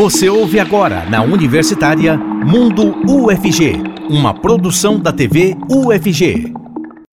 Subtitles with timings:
[0.00, 6.54] Você ouve agora na Universitária Mundo UFG, uma produção da TV UFG.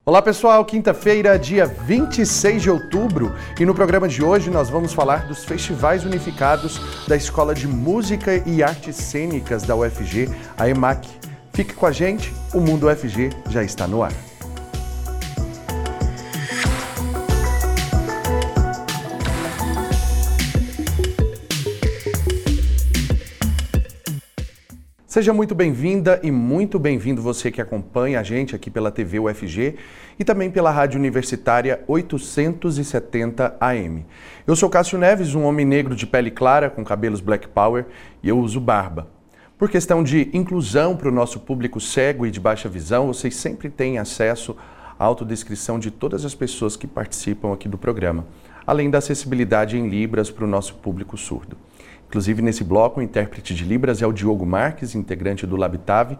[0.06, 5.28] Olá pessoal, quinta-feira, dia 26 de outubro, e no programa de hoje nós vamos falar
[5.28, 11.10] dos festivais unificados da Escola de Música e Artes Cênicas da UFG, a EMAC.
[11.52, 14.14] Fique com a gente, o Mundo UFG já está no ar.
[25.18, 29.74] Seja muito bem-vinda e muito bem-vindo você que acompanha a gente aqui pela TV UFG
[30.20, 34.05] e também pela Rádio Universitária 870 AM.
[34.45, 37.88] Eu sou Cássio Neves, um homem negro de pele clara com cabelos black power
[38.22, 39.08] e eu uso barba.
[39.58, 43.72] Por questão de inclusão para o nosso público cego e de baixa visão, vocês sempre
[43.72, 44.55] têm acesso
[44.99, 48.23] à autodescrição de todas as pessoas que participam aqui do programa,
[48.67, 51.58] além da acessibilidade em Libras para o nosso público surdo.
[52.07, 56.17] Inclusive, nesse bloco, o intérprete de Libras é o Diogo Marques, integrante do Labitave.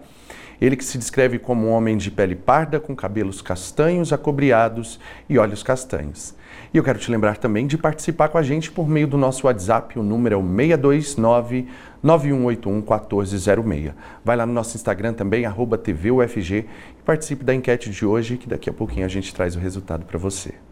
[0.60, 4.99] Ele que se descreve como um homem de pele parda, com cabelos castanhos, acobreados
[5.30, 6.35] e olhos castanhos.
[6.74, 9.48] E eu quero te lembrar também de participar com a gente por meio do nosso
[9.48, 11.68] WhatsApp, o número é o 629
[12.04, 13.93] 9181 1406.
[14.26, 16.65] Vai lá no nosso Instagram também, arroba TVUFG,
[16.99, 20.05] e participe da enquete de hoje, que daqui a pouquinho a gente traz o resultado
[20.05, 20.66] para você.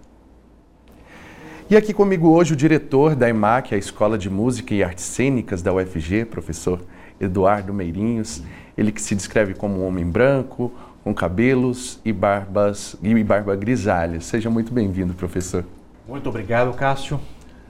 [1.67, 5.63] E aqui comigo hoje o diretor da EMAC, a Escola de Música e Artes Cênicas
[5.63, 6.80] da UFG, professor
[7.19, 8.44] Eduardo Meirinhos.
[8.77, 10.71] Ele que se descreve como um homem branco,
[11.03, 14.21] com cabelos e barbas e barba grisalha.
[14.21, 15.66] Seja muito bem-vindo, professor.
[16.08, 17.19] Muito obrigado, Cássio.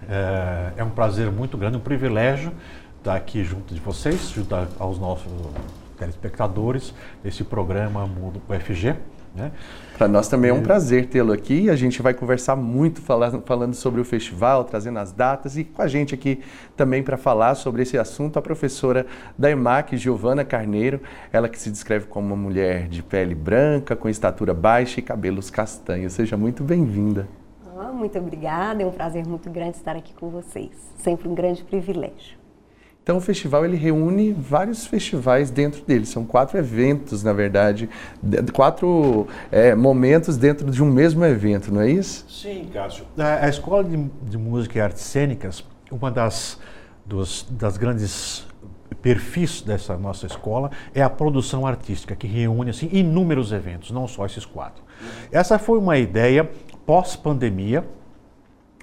[0.10, 2.52] É, é um prazer muito grande, um privilégio
[2.98, 5.32] estar aqui junto de vocês, junto aos nossos
[5.98, 8.94] telespectadores desse programa Mundo UFG.
[9.36, 9.52] Né?
[9.98, 11.70] Para nós também é um prazer tê-lo aqui.
[11.70, 15.82] A gente vai conversar muito falando, falando sobre o festival, trazendo as datas e com
[15.82, 16.42] a gente aqui
[16.76, 19.06] também para falar sobre esse assunto a professora
[19.38, 21.02] da EMAC, Giovana Carneiro,
[21.34, 25.50] ela que se descreve como uma mulher de pele branca, com estatura baixa e cabelos
[25.50, 26.14] castanhos.
[26.14, 27.28] Seja muito bem-vinda.
[27.78, 30.72] Oh, muito obrigada, é um prazer muito grande estar aqui com vocês.
[30.98, 32.45] Sempre um grande privilégio.
[33.06, 36.08] Então o festival ele reúne vários festivais dentro dele.
[36.08, 37.88] São quatro eventos, na verdade,
[38.52, 42.26] quatro é, momentos dentro de um mesmo evento, não é isso?
[42.28, 43.06] Sim, Cássio.
[43.16, 46.60] A, a Escola de, de, Música e Artes Cênicas, uma das,
[47.06, 48.44] dos, das grandes
[49.04, 54.26] perfis dessa nossa escola é a produção artística, que reúne assim, inúmeros eventos, não só
[54.26, 54.84] esses quatro.
[55.32, 56.50] Essa foi uma ideia
[56.88, 57.86] pós-pandemia,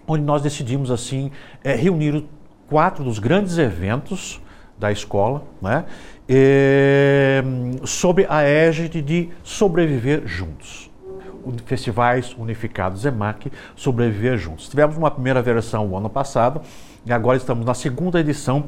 [0.06, 1.32] onde nós decidimos assim
[1.64, 2.24] é, reunir
[2.72, 4.40] quatro dos grandes eventos
[4.78, 5.84] da escola, né,
[6.26, 7.42] e,
[7.84, 10.90] sob a égide de sobreviver juntos.
[11.66, 14.70] Festivais Unificados EMAC, sobreviver juntos.
[14.70, 16.62] Tivemos uma primeira versão o ano passado
[17.04, 18.64] e agora estamos na segunda edição,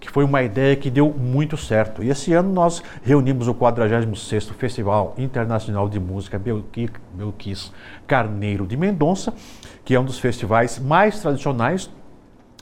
[0.00, 2.02] que foi uma ideia que deu muito certo.
[2.02, 7.72] E esse ano nós reunimos o 46º Festival Internacional de Música Belquis
[8.06, 9.32] Carneiro de Mendonça,
[9.84, 11.88] que é um dos festivais mais tradicionais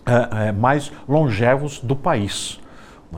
[0.06, 2.60] é, é, mais longevos do país.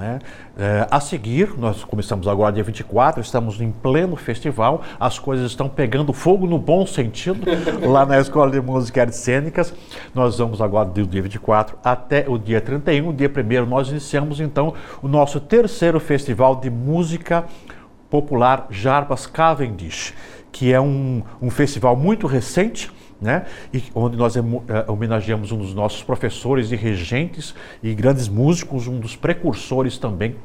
[0.00, 0.18] É?
[0.58, 5.68] É, a seguir, nós começamos agora dia 24, estamos em pleno festival, as coisas estão
[5.68, 7.42] pegando fogo no bom sentido
[7.88, 9.72] lá na Escola de Música e Artes Cênicas.
[10.12, 14.74] Nós vamos agora do dia 24 até o dia 31, dia 1 nós iniciamos então
[15.00, 17.44] o nosso terceiro festival de música
[18.10, 20.12] popular Jarbas Cavendish,
[20.50, 22.90] que é um, um festival muito recente,
[23.20, 23.46] né?
[23.72, 24.42] E onde nós eh,
[24.86, 30.36] homenageamos um dos nossos professores e regentes e grandes músicos, um dos precursores também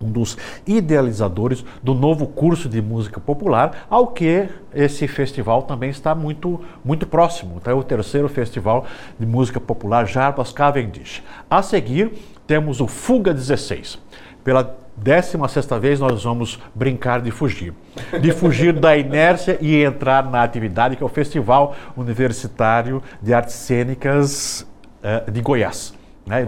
[0.00, 0.36] um dos
[0.66, 7.06] idealizadores do novo curso de música popular, ao que esse festival também está muito, muito
[7.06, 7.56] próximo.
[7.60, 8.86] Então, é o terceiro festival
[9.18, 11.22] de música popular Jarbas Cavendish.
[11.50, 12.12] A seguir,
[12.46, 13.98] temos o Fuga 16.
[14.44, 17.72] Pela décima sexta vez nós vamos brincar de fugir.
[18.20, 23.54] De fugir da inércia e entrar na atividade que é o Festival Universitário de Artes
[23.54, 24.66] Cênicas
[25.02, 25.94] uh, de Goiás.
[26.26, 26.46] Né?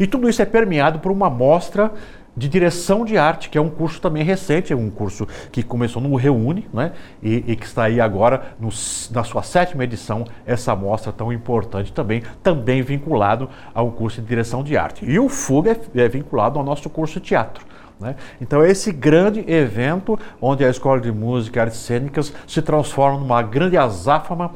[0.00, 1.92] E tudo isso é permeado por uma mostra
[2.36, 6.02] de direção de arte, que é um curso também recente, é um curso que começou
[6.02, 6.92] no Reúne, né?
[7.22, 8.68] E, e que está aí agora no,
[9.10, 14.62] na sua sétima edição, essa mostra tão importante também, também vinculado ao curso de direção
[14.62, 15.04] de arte.
[15.04, 17.64] E o FUG é, é vinculado ao nosso curso de teatro.
[17.98, 18.14] Né?
[18.40, 23.42] Então, esse grande evento onde a Escola de Música e Artes Cênicas se transforma numa
[23.42, 24.50] grande azáfama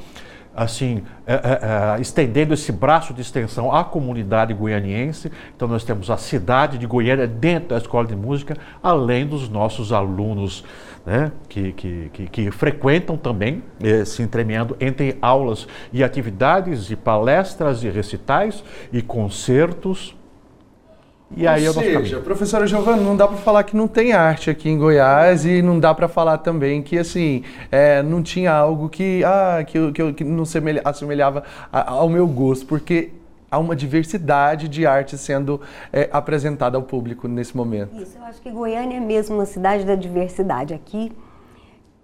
[0.62, 5.32] assim, é, é, é, estendendo esse braço de extensão à comunidade goianiense.
[5.56, 9.90] Então, nós temos a cidade de Goiânia dentro da escola de música, além dos nossos
[9.90, 10.62] alunos
[11.06, 16.96] né, que, que, que, que, frequentam também, eh, se entremeando entre aulas e atividades, e
[16.96, 18.62] palestras, e recitais,
[18.92, 20.14] e concertos.
[21.36, 24.50] E aí Ou nosso seja, professora Giovana, não dá para falar que não tem arte
[24.50, 28.88] aqui em Goiás e não dá para falar também que assim é, não tinha algo
[28.88, 33.10] que ah que, que, que não semelha- assemelhava ao meu gosto, porque
[33.48, 35.60] há uma diversidade de arte sendo
[35.92, 38.00] é, apresentada ao público nesse momento.
[38.02, 40.74] Isso, eu acho que Goiânia é mesmo uma cidade da diversidade.
[40.74, 41.12] Aqui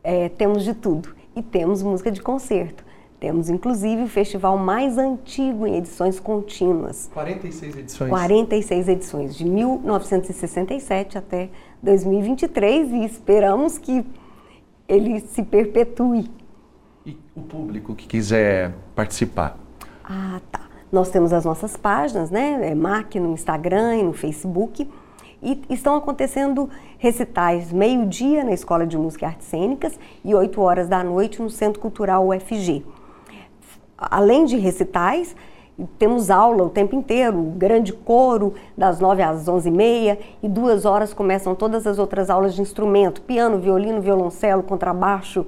[0.05, 1.17] é, temos de tudo.
[1.35, 2.83] E temos música de concerto.
[3.19, 7.11] Temos, inclusive, o festival mais antigo em edições contínuas.
[7.15, 8.11] 46 edições.
[8.11, 11.49] 46 edições, de 1967 até
[11.83, 14.05] 2023, e esperamos que
[14.87, 16.31] ele se perpetue.
[17.07, 19.57] E o público que quiser participar.
[20.05, 20.61] Ah, tá.
[20.93, 22.71] Nós temos as nossas páginas, né?
[22.71, 24.89] É MAC no Instagram e no Facebook.
[25.43, 26.69] E estão acontecendo
[26.99, 31.51] recitais meio-dia na Escola de Música e Artes Cênicas e 8 horas da noite no
[31.51, 32.85] Centro Cultural UFG.
[33.99, 35.35] Além de recitais,
[35.99, 40.85] temos aula o tempo inteiro, grande coro das 9 às 11 e meia e duas
[40.85, 45.47] horas começam todas as outras aulas de instrumento, piano, violino, violoncelo, contrabaixo,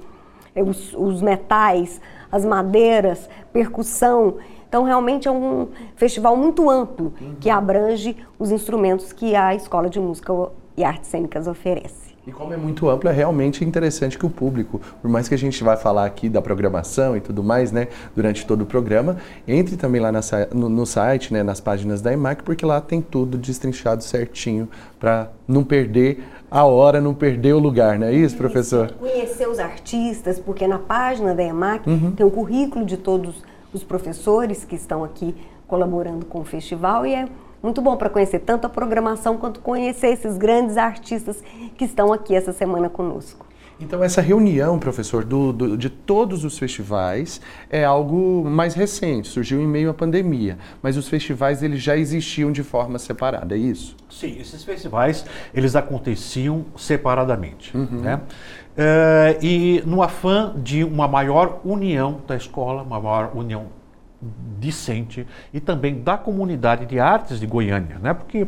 [0.55, 1.99] eh, os, os metais,
[2.31, 4.35] as madeiras, percussão.
[4.67, 9.99] Então, realmente é um festival muito amplo que abrange os instrumentos que a Escola de
[9.99, 10.31] Música
[10.77, 12.08] e Artes Cênicas oferece.
[12.29, 15.37] E como é muito amplo, é realmente interessante que o público, por mais que a
[15.37, 19.17] gente vai falar aqui da programação e tudo mais, né, durante todo o programa,
[19.47, 20.19] entre também lá na
[20.53, 25.31] no, no site, né, nas páginas da EMAC, porque lá tem tudo destrinchado certinho para
[25.47, 28.91] não perder a hora, não perder o lugar, não é isso, professor?
[28.91, 31.83] Conhecer os artistas, porque na página da EMAC
[32.15, 33.43] tem o currículo de todos
[33.73, 35.35] os professores que estão aqui
[35.67, 37.27] colaborando com o festival e é
[37.61, 41.43] muito bom para conhecer tanto a programação quanto conhecer esses grandes artistas
[41.77, 43.45] que estão aqui essa semana conosco.
[43.81, 47.39] Então essa reunião, professor, do- do- de todos os festivais
[47.69, 52.51] é algo mais recente, surgiu em meio à pandemia, mas os festivais eles já existiam
[52.51, 53.95] de forma separada, é isso?
[54.09, 58.19] Sim, esses festivais eles aconteciam separadamente, né?
[58.77, 63.67] Eh, e no afã de uma maior união da escola, uma maior união
[64.59, 68.13] discente e também da comunidade de artes de Goiânia, né?
[68.13, 68.47] Porque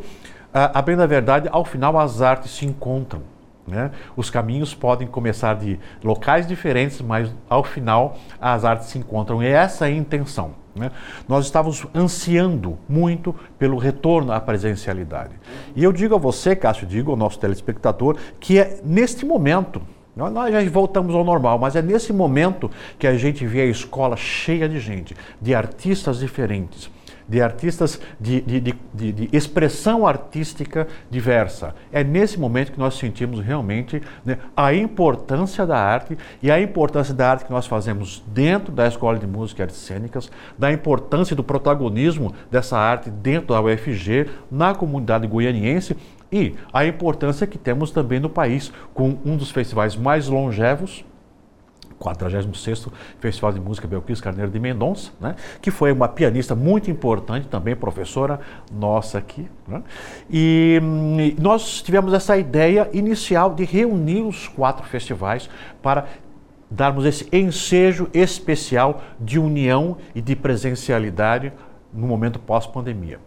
[0.54, 3.24] a, a bem da verdade, ao final as artes se encontram.
[3.66, 3.92] Né?
[4.18, 9.42] Os caminhos podem começar de locais diferentes, mas ao final as artes se encontram.
[9.42, 10.56] E essa é a intenção.
[10.76, 10.92] né?
[11.28, 15.34] Nós estávamos ansiando muito pelo retorno à presencialidade.
[15.76, 19.82] E eu digo a você, Cássio, digo ao nosso telespectador, que é neste momento,
[20.16, 22.70] nós já voltamos ao normal, mas é nesse momento
[23.00, 26.90] que a gente vê a escola cheia de gente, de artistas diferentes
[27.32, 31.74] de artistas de, de, de, de, de expressão artística diversa.
[31.90, 37.14] É nesse momento que nós sentimos realmente né, a importância da arte e a importância
[37.14, 40.30] da arte que nós fazemos dentro da Escola de Música e Artes Cênicas,
[40.60, 45.96] da importância do protagonismo dessa arte dentro da UFG, na comunidade goianiense
[46.32, 51.04] e a importância que temos também no país, com um dos festivais mais longevos,
[52.02, 55.36] 46º Festival de Música Belquis Carneiro de Mendonça, né?
[55.62, 58.40] que foi uma pianista muito importante, também professora
[58.72, 59.48] nossa aqui.
[59.68, 59.84] Né?
[60.30, 65.50] E hum, e nós tivemos essa ideia inicial de reunir os quatro festivais
[65.82, 66.08] para
[66.70, 71.54] darmos esse ensejo especial de união e de presencialidade
[71.94, 73.20] no momento pós-pandemia.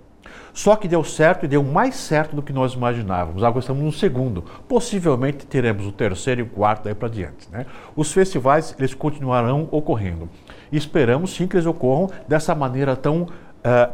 [0.55, 3.43] Só que deu certo e deu mais certo do que nós imaginávamos.
[3.43, 4.43] Agora estamos no segundo.
[4.69, 7.51] Possivelmente teremos o terceiro e o quarto daí para diante.
[7.51, 7.67] Né?
[7.97, 10.29] Os festivais eles continuarão ocorrendo.
[10.71, 13.27] E esperamos sim que eles ocorram dessa maneira tão
[13.65, 13.91] eh,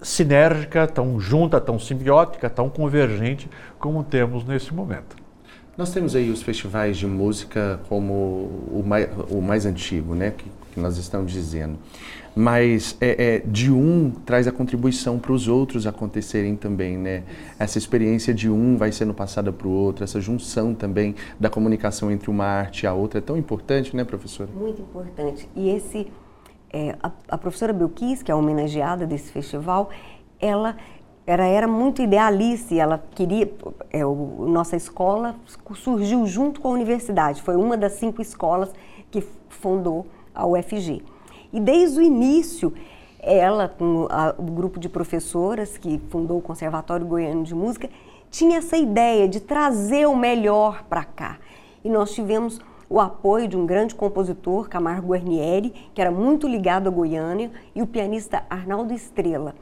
[0.00, 3.50] sinérgica, tão junta, tão simbiótica, tão convergente
[3.80, 5.16] como temos nesse momento.
[5.76, 10.44] Nós temos aí os festivais de música como o mais, o mais antigo, né, que,
[10.72, 11.78] que nós estamos dizendo.
[12.34, 17.24] Mas é, é, de um traz a contribuição para os outros acontecerem também, né?
[17.58, 22.10] Essa experiência de um vai sendo passada para o outro, essa junção também da comunicação
[22.10, 24.48] entre uma arte e a outra é tão importante, né, professora?
[24.54, 25.48] Muito importante.
[25.56, 26.06] E esse,
[26.72, 29.90] é, a, a professora Belkis, que é a homenageada desse festival,
[30.40, 30.76] ela
[31.28, 33.52] era, era muito idealista e ela queria.
[33.90, 35.36] É, o, nossa escola
[35.74, 38.72] surgiu junto com a universidade, foi uma das cinco escolas
[39.10, 41.02] que fundou a UFG.
[41.52, 42.72] E desde o início,
[43.20, 47.88] ela, com a, o grupo de professoras que fundou o Conservatório Goiano de Música,
[48.30, 51.38] tinha essa ideia de trazer o melhor para cá.
[51.82, 56.88] E nós tivemos o apoio de um grande compositor, Camargo Guarnieri, que era muito ligado
[56.88, 59.54] à Goiânia, e o pianista Arnaldo Estrela.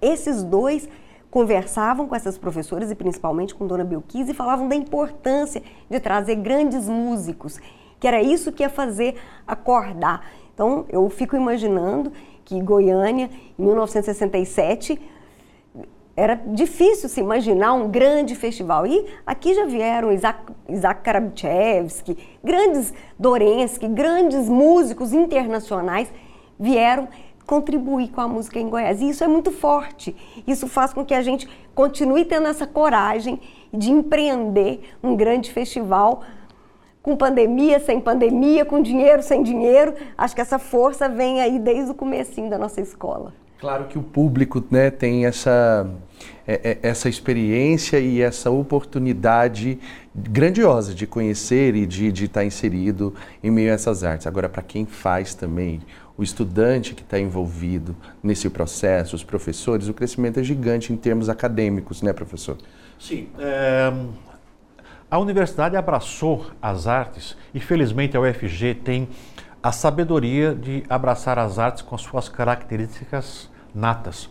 [0.00, 0.88] Esses dois
[1.30, 6.36] conversavam com essas professoras e principalmente com Dona Belkis e falavam da importância de trazer
[6.36, 7.60] grandes músicos,
[8.00, 9.16] que era isso que ia fazer
[9.46, 10.26] acordar.
[10.54, 12.12] Então, eu fico imaginando
[12.44, 15.00] que Goiânia, em 1967,
[16.16, 18.86] era difícil se imaginar um grande festival.
[18.86, 26.12] E aqui já vieram Isaac, Isaac Karabchevsky, grandes Dorensky, grandes músicos internacionais
[26.58, 27.08] vieram
[27.46, 29.00] contribuir com a música em Goiás.
[29.00, 30.14] E isso é muito forte.
[30.46, 33.40] Isso faz com que a gente continue tendo essa coragem
[33.72, 36.22] de empreender um grande festival
[37.02, 39.94] com pandemia, sem pandemia, com dinheiro, sem dinheiro.
[40.16, 43.32] Acho que essa força vem aí desde o comecinho da nossa escola.
[43.60, 45.86] Claro que o público né, tem essa,
[46.46, 49.78] é, é, essa experiência e essa oportunidade
[50.14, 54.26] grandiosa de conhecer e de, de estar inserido em meio a essas artes.
[54.26, 55.80] Agora, para quem faz também,
[56.16, 61.28] o estudante que está envolvido nesse processo, os professores, o crescimento é gigante em termos
[61.28, 62.56] acadêmicos, né, professor?
[62.98, 63.28] Sim.
[63.38, 63.92] É,
[65.10, 69.08] a universidade abraçou as artes e, felizmente, a UFG tem
[69.62, 74.30] a sabedoria de abraçar as artes com as suas características natas,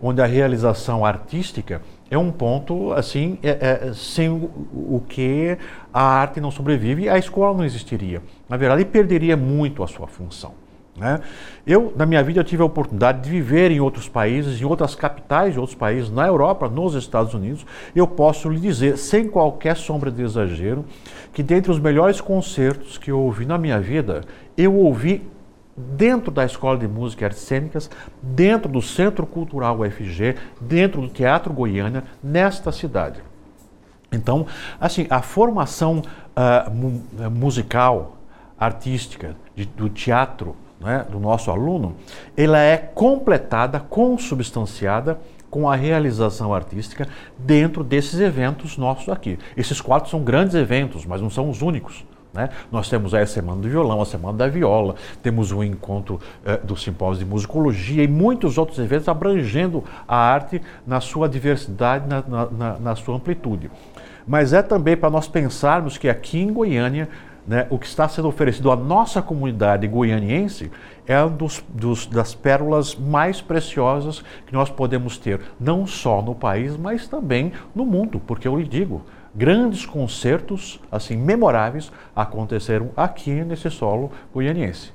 [0.00, 5.58] onde a realização artística é um ponto assim é, é, sem o, o, que
[5.92, 8.22] a arte não sobrevive, a escola não existiria.
[8.48, 10.54] Na verdade, perderia muito a sua função.
[10.96, 11.20] Né?
[11.66, 14.94] Eu, na minha vida, eu tive a oportunidade de viver em outros países, em outras
[14.94, 17.64] capitais de outros países, na Europa, nos Estados Unidos.
[17.94, 20.84] Eu posso lhe dizer, sem qualquer sombra de exagero,
[21.32, 24.22] que dentre os melhores concertos que eu ouvi na minha vida,
[24.56, 25.26] eu ouvi
[25.74, 27.90] dentro da Escola de Música e Artes Cênicas,
[28.22, 33.22] dentro do Centro Cultural UFG, dentro do Teatro Goiânia, nesta cidade.
[34.12, 34.46] Então,
[34.78, 36.02] assim, a formação
[36.36, 38.18] uh, mu musical,
[38.58, 41.94] artística, de, do teatro né, do nosso aluno,
[42.36, 45.18] ela é completada, consubstanciada
[45.50, 47.06] com a realização artística
[47.38, 49.38] dentro desses eventos nossos aqui.
[49.56, 52.04] Esses quatro são grandes eventos, mas não são os únicos.
[52.32, 52.48] Né?
[52.70, 56.74] Nós temos a Semana do Violão, a Semana da Viola, temos o encontro eh, do
[56.74, 62.78] Simpósio de Musicologia e muitos outros eventos abrangendo a arte na sua diversidade, na, na,
[62.78, 63.70] na sua amplitude.
[64.26, 67.08] Mas é também para nós pensarmos que aqui em Goiânia
[67.46, 70.70] né, o que está sendo oferecido à nossa comunidade goianiense
[71.06, 76.34] é um dos, dos, das pérolas mais preciosas que nós podemos ter, não só no
[76.34, 79.02] país, mas também no mundo, porque eu lhe digo,
[79.34, 84.92] grandes concertos assim memoráveis aconteceram aqui nesse solo goianiense.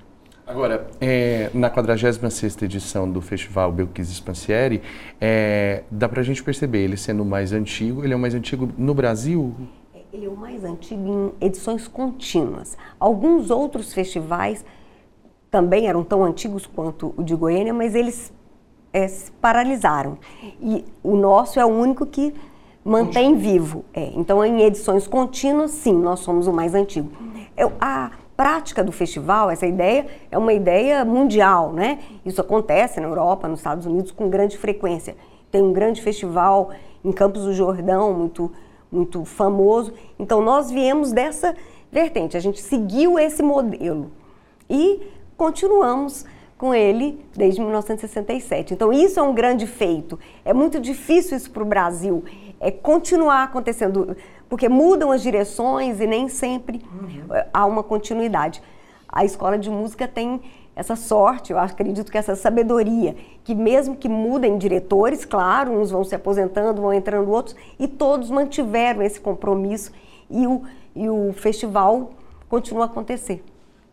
[0.47, 4.81] Agora, é, na 46ª edição do Festival Belkis Spancieri,
[5.19, 8.71] é, dá para a gente perceber, ele sendo mais antigo, ele é o mais antigo
[8.77, 9.53] no Brasil?
[10.11, 12.77] Ele é o mais antigo em edições contínuas.
[12.97, 14.63] Alguns outros festivais
[15.51, 18.33] também eram tão antigos quanto o de Goiânia, mas eles
[18.93, 20.17] é, se paralisaram.
[20.61, 22.33] E o nosso é o único que
[22.85, 23.83] mantém vivo.
[23.93, 24.11] É.
[24.15, 27.11] Então, em edições contínuas, sim, nós somos o mais antigo.
[27.57, 31.99] É, a prática do festival, essa ideia, é uma ideia mundial, né?
[32.25, 35.17] Isso acontece na Europa, nos Estados Unidos, com grande frequência.
[35.51, 36.69] Tem um grande festival
[37.03, 38.51] em Campos do Jordão, muito
[38.91, 39.93] muito famoso.
[40.17, 41.55] Então nós viemos dessa
[41.91, 44.11] vertente, a gente seguiu esse modelo
[44.69, 45.01] e
[45.37, 46.25] continuamos
[46.57, 48.73] com ele desde 1967.
[48.73, 50.19] Então isso é um grande feito.
[50.43, 52.23] É muito difícil isso para o Brasil,
[52.59, 54.17] é continuar acontecendo,
[54.49, 57.41] porque mudam as direções e nem sempre uhum.
[57.53, 58.61] há uma continuidade.
[59.07, 60.41] A escola de música tem
[60.77, 66.03] essa sorte, eu acredito que essa sabedoria, que mesmo que mudem diretores, claro, uns vão
[66.03, 69.91] se aposentando, vão entrando outros, e todos mantiveram esse compromisso
[70.29, 70.61] e o,
[70.95, 72.11] e o festival
[72.47, 73.43] continua a acontecer.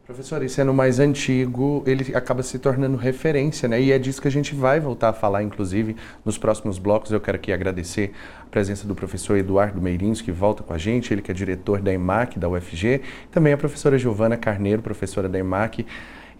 [0.05, 3.81] Professor, e sendo mais antigo, ele acaba se tornando referência, né?
[3.81, 7.11] E é disso que a gente vai voltar a falar, inclusive, nos próximos blocos.
[7.11, 8.13] Eu quero aqui agradecer
[8.43, 11.81] a presença do professor Eduardo Meirins, que volta com a gente, ele que é diretor
[11.81, 13.01] da EMAC, da UFG,
[13.31, 15.87] também a professora Giovana Carneiro, professora da EMAC.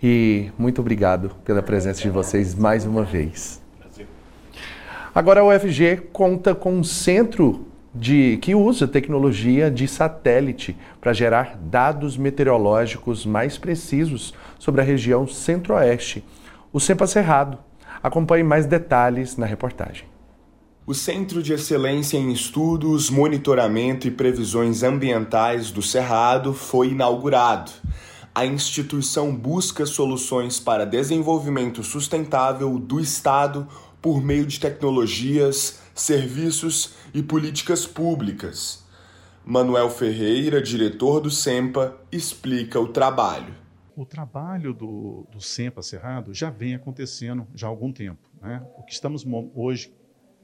[0.07, 3.59] E muito obrigado pela presença de vocês mais uma vez.
[5.15, 11.57] Agora a UFG conta com um centro de, que usa tecnologia de satélite para gerar
[11.57, 16.23] dados meteorológicos mais precisos sobre a região centro-oeste,
[16.71, 17.57] o CEPA Cerrado.
[18.03, 20.05] Acompanhe mais detalhes na reportagem.
[20.87, 27.73] O Centro de Excelência em Estudos, Monitoramento e Previsões Ambientais do Cerrado foi inaugurado
[28.35, 33.69] a instituição busca soluções para desenvolvimento sustentável do Estado
[34.03, 38.85] por meio de tecnologias, serviços e políticas públicas.
[39.45, 43.55] Manuel Ferreira, diretor do SEMPA, explica o trabalho.
[43.95, 48.29] O trabalho do, do SEMPA Cerrado já vem acontecendo já há algum tempo.
[48.43, 48.67] Né?
[48.77, 49.25] O que estamos
[49.55, 49.95] hoje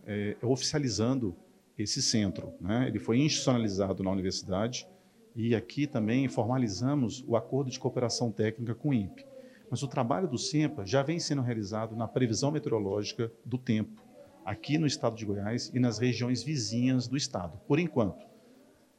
[0.06, 1.34] é, oficializando
[1.76, 2.52] esse centro.
[2.60, 2.86] Né?
[2.86, 4.86] Ele foi institucionalizado na universidade
[5.34, 9.26] e aqui também formalizamos o acordo de cooperação técnica com o INPE.
[9.70, 14.02] Mas o trabalho do SEMPA já vem sendo realizado na previsão meteorológica do tempo.
[14.44, 18.26] aqui no estado de Goiás e nas regiões vizinhas do estado, por enquanto.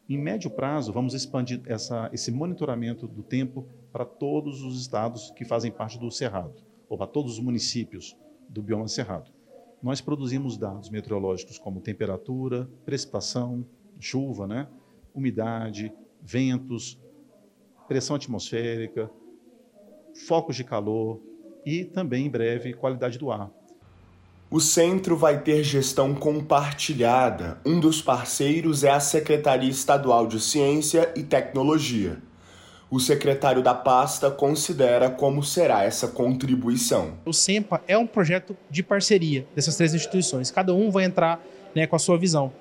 [0.07, 5.43] Em médio prazo, vamos expandir essa, esse monitoramento do tempo para todos os estados que
[5.43, 8.15] fazem parte do Cerrado, ou para todos os municípios
[8.47, 9.31] do bioma Cerrado.
[9.81, 13.65] Nós produzimos dados meteorológicos como temperatura, precipitação,
[13.99, 14.67] chuva, né?
[15.13, 16.99] umidade, ventos,
[17.87, 19.09] pressão atmosférica,
[20.27, 21.21] focos de calor
[21.65, 23.51] e também, em breve, qualidade do ar.
[24.49, 27.57] O centro vai ter gestão compartilhada.
[27.65, 32.21] Um dos parceiros é a Secretaria Estadual de Ciência e Tecnologia.
[32.89, 37.13] O secretário da pasta considera como será essa contribuição.
[37.25, 40.51] O SEMPA é um projeto de parceria dessas três instituições.
[40.51, 41.41] Cada um vai entrar
[41.73, 42.51] né, com a sua visão.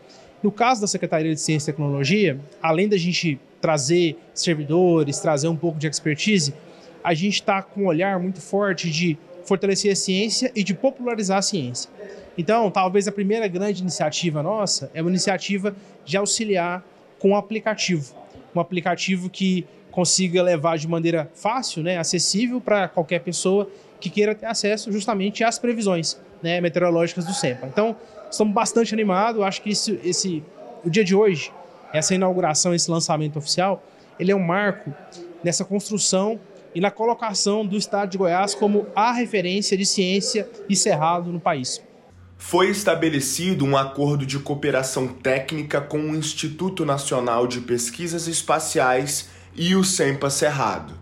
[0.40, 5.56] No caso da Secretaria de Ciência e Tecnologia, além da gente trazer servidores, trazer um
[5.56, 6.54] pouco de expertise,
[7.02, 11.38] a gente está com um olhar muito forte de fortalecer a ciência e de popularizar
[11.38, 11.90] a ciência.
[12.36, 15.74] Então, talvez a primeira grande iniciativa nossa é uma iniciativa
[16.04, 16.84] de auxiliar
[17.18, 18.14] com um aplicativo.
[18.54, 24.34] Um aplicativo que consiga levar de maneira fácil, né, acessível para qualquer pessoa que queira
[24.34, 27.66] ter acesso justamente às previsões né, meteorológicas do SEMPA.
[27.66, 27.96] Então,
[28.30, 29.42] estamos bastante animados.
[29.42, 30.42] Acho que esse, esse,
[30.84, 31.52] o dia de hoje,
[31.92, 33.82] essa inauguração, esse lançamento oficial,
[34.18, 34.92] ele é um marco
[35.42, 36.38] nessa construção
[36.74, 41.40] e na colocação do estado de Goiás como a referência de ciência e cerrado no
[41.40, 41.82] país.
[42.36, 49.74] Foi estabelecido um acordo de cooperação técnica com o Instituto Nacional de Pesquisas Espaciais e
[49.74, 50.94] o SEMPA Cerrado.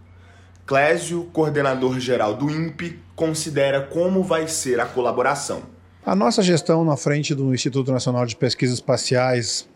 [0.66, 5.62] Clésio, coordenador geral do INPE, considera como vai ser a colaboração.
[6.04, 9.68] A nossa gestão na frente do Instituto Nacional de Pesquisas Espaciais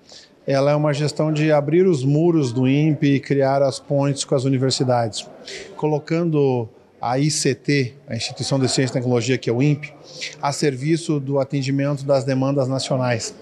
[0.47, 4.35] ela é uma gestão de abrir os muros do INPE e criar as pontes com
[4.35, 5.29] as universidades,
[5.77, 6.69] colocando
[7.01, 9.93] a ICT, a Instituição de Ciência e Tecnologia, que é o INPE,
[10.41, 13.35] a serviço do atendimento das demandas nacionais.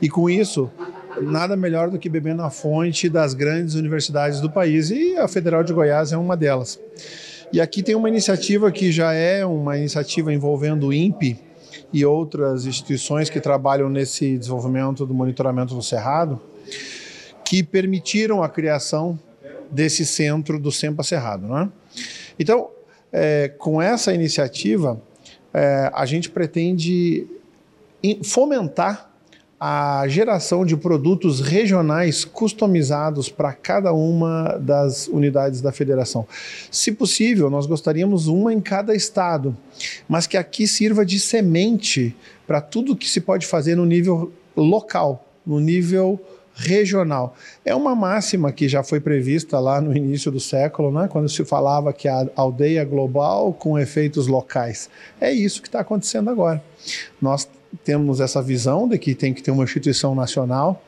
[0.00, 0.70] E com isso,
[1.20, 5.64] nada melhor do que beber na fonte das grandes universidades do país, e a Federal
[5.64, 6.78] de Goiás é uma delas.
[7.52, 11.38] E aqui tem uma iniciativa que já é uma iniciativa envolvendo o INPE,
[11.94, 16.40] e outras instituições que trabalham nesse desenvolvimento do monitoramento do Cerrado,
[17.44, 19.16] que permitiram a criação
[19.70, 21.46] desse centro do SEMPA Cerrado.
[21.46, 21.70] Né?
[22.36, 22.68] Então,
[23.12, 25.00] é, com essa iniciativa,
[25.52, 27.28] é, a gente pretende
[28.24, 29.13] fomentar
[29.58, 36.26] a geração de produtos regionais customizados para cada uma das unidades da federação.
[36.70, 39.56] Se possível, nós gostaríamos uma em cada estado,
[40.08, 42.14] mas que aqui sirva de semente
[42.46, 46.20] para tudo que se pode fazer no nível local, no nível
[46.54, 47.34] regional.
[47.64, 51.44] É uma máxima que já foi prevista lá no início do século, né, quando se
[51.44, 54.88] falava que a aldeia global com efeitos locais.
[55.20, 56.62] É isso que está acontecendo agora.
[57.20, 57.48] Nós
[57.84, 60.84] temos essa visão de que tem que ter uma instituição nacional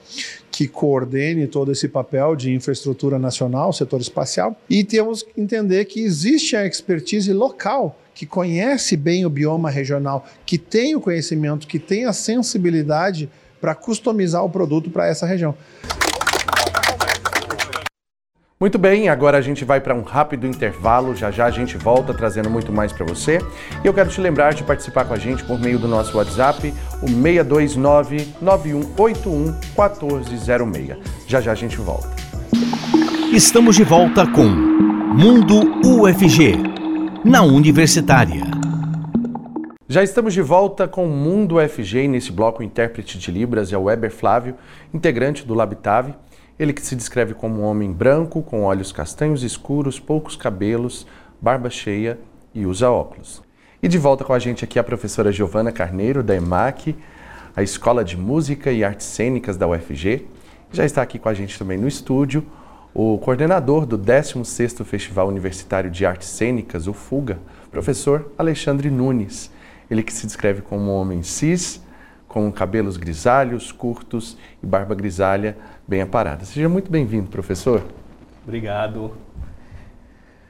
[0.51, 6.01] que coordene todo esse papel de infraestrutura nacional, setor espacial, e temos que entender que
[6.01, 11.79] existe a expertise local que conhece bem o bioma regional, que tem o conhecimento, que
[11.79, 13.29] tem a sensibilidade
[13.61, 15.55] para customizar o produto para essa região.
[18.59, 21.15] Muito bem, agora a gente vai para um rápido intervalo.
[21.15, 23.39] Já já a gente volta trazendo muito mais para você.
[23.85, 26.73] E eu quero te lembrar de participar com a gente por meio do nosso WhatsApp,
[27.03, 30.97] o 629 9181 1406.
[31.27, 32.09] Já já a gente volta.
[33.31, 36.57] Estamos de volta com Mundo UFG,
[37.27, 38.43] na Universitária.
[39.87, 43.71] Já estamos de volta com o Mundo UFG e nesse bloco o intérprete de Libras
[43.71, 44.55] é o Weber Flávio,
[44.95, 46.15] integrante do Labitave.
[46.59, 51.07] Ele que se descreve como um homem branco, com olhos castanhos escuros, poucos cabelos,
[51.41, 52.19] barba cheia
[52.55, 53.43] e usa óculos.
[53.83, 56.97] E de volta com a gente aqui a professora Giovana Carneiro, da EMAC,
[57.55, 60.27] a Escola de Música e Artes Cênicas da UFG.
[60.73, 62.47] Já está aqui com a gente também no estúdio
[62.95, 67.39] o coordenador do 16º Festival Universitário de Artes Cênicas, o FUGA,
[67.71, 69.51] professor Alexandre Nunes.
[69.91, 71.83] Ele que se descreve como um homem cis,
[72.27, 76.45] com cabelos grisalhos, curtos e barba grisalha bem aparada.
[76.45, 77.83] Seja muito bem-vindo, professor.
[78.43, 79.13] Obrigado.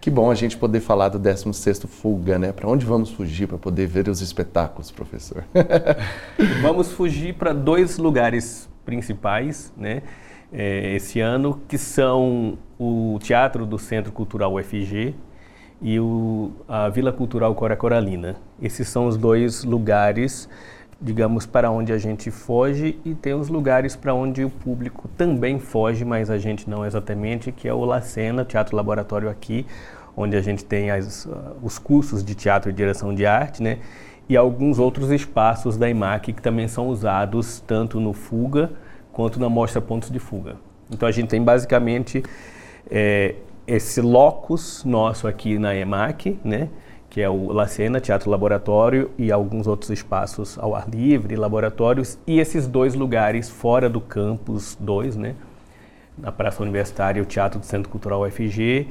[0.00, 2.52] Que bom a gente poder falar do 16º Fuga, né?
[2.52, 5.44] Para onde vamos fugir para poder ver os espetáculos, professor?
[6.62, 10.02] vamos fugir para dois lugares principais, né?
[10.52, 15.12] É, esse ano, que são o Teatro do Centro Cultural UFG
[15.82, 18.36] e o, a Vila Cultural Cora Coralina.
[18.62, 20.48] Esses são os dois lugares
[21.00, 25.58] digamos, para onde a gente foge e tem os lugares para onde o público também
[25.58, 29.66] foge, mas a gente não exatamente, que é o Lacena, Teatro Laboratório aqui,
[30.16, 33.78] onde a gente tem as, uh, os cursos de teatro e direção de arte, né?
[34.28, 38.70] e alguns outros espaços da IMAC que também são usados tanto no Fuga
[39.12, 40.56] quanto na mostra Pontos de Fuga.
[40.90, 42.22] Então a gente tem basicamente
[42.90, 46.68] é, esse locus nosso aqui na EMAC, né?
[47.16, 52.38] Que é o Lacena, Teatro Laboratório e alguns outros espaços ao ar livre, laboratórios, e
[52.38, 55.34] esses dois lugares fora do campus 2, né?
[56.18, 58.88] na Praça Universitária, o Teatro do Centro Cultural UFG,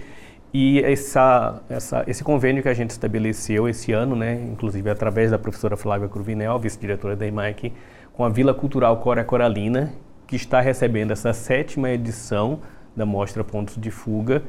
[0.51, 5.37] e essa, essa, esse convênio que a gente estabeleceu esse ano, né, inclusive através da
[5.37, 7.71] professora Flávia Cruvinel, vice-diretora da IMAC,
[8.11, 9.93] com a Vila Cultural Cora Coralina,
[10.25, 12.59] que está recebendo essa sétima edição
[12.95, 14.41] da Mostra Pontos de Fuga,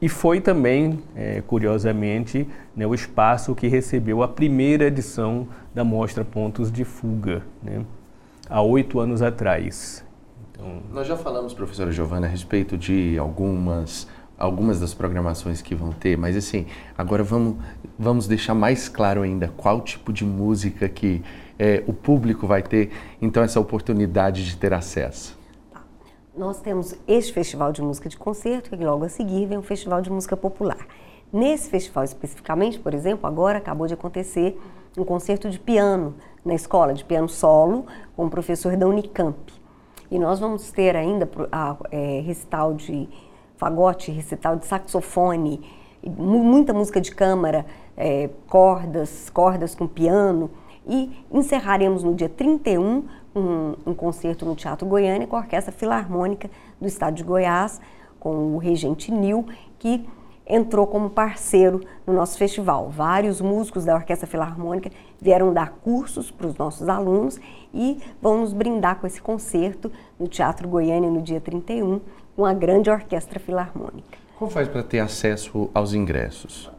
[0.00, 6.24] e foi também, é, curiosamente, né, o espaço que recebeu a primeira edição da mostra
[6.24, 7.84] Pontos de Fuga, né,
[8.48, 10.04] há oito anos atrás.
[10.52, 10.82] Então...
[10.92, 14.06] Nós já falamos, professora Giovana, a respeito de algumas
[14.38, 17.56] algumas das programações que vão ter, mas assim, agora vamos,
[17.98, 21.22] vamos deixar mais claro ainda qual tipo de música que
[21.58, 25.35] é, o público vai ter, então, essa oportunidade de ter acesso.
[26.36, 30.02] Nós temos este festival de música de concerto e logo a seguir vem o festival
[30.02, 30.86] de música popular.
[31.32, 34.60] Nesse festival especificamente, por exemplo, agora acabou de acontecer
[34.98, 39.50] um concerto de piano na escola, de piano solo, com o professor da Unicamp.
[40.10, 43.08] E nós vamos ter ainda a, é, recital de
[43.56, 45.62] fagote, recital de saxofone,
[46.04, 47.64] muita música de câmara,
[47.96, 50.50] é, cordas, cordas com piano.
[50.86, 56.50] E encerraremos no dia 31 um, um concerto no Teatro Goiânia com a Orquestra Filarmônica
[56.80, 57.80] do Estado de Goiás,
[58.20, 59.46] com o regente Nil,
[59.78, 60.06] que
[60.46, 62.88] entrou como parceiro no nosso festival.
[62.88, 67.40] Vários músicos da Orquestra Filarmônica vieram dar cursos para os nossos alunos
[67.74, 72.00] e vão nos brindar com esse concerto no Teatro Goiânia no dia 31,
[72.36, 74.18] com a grande Orquestra Filarmônica.
[74.38, 76.70] Como faz para ter acesso aos ingressos?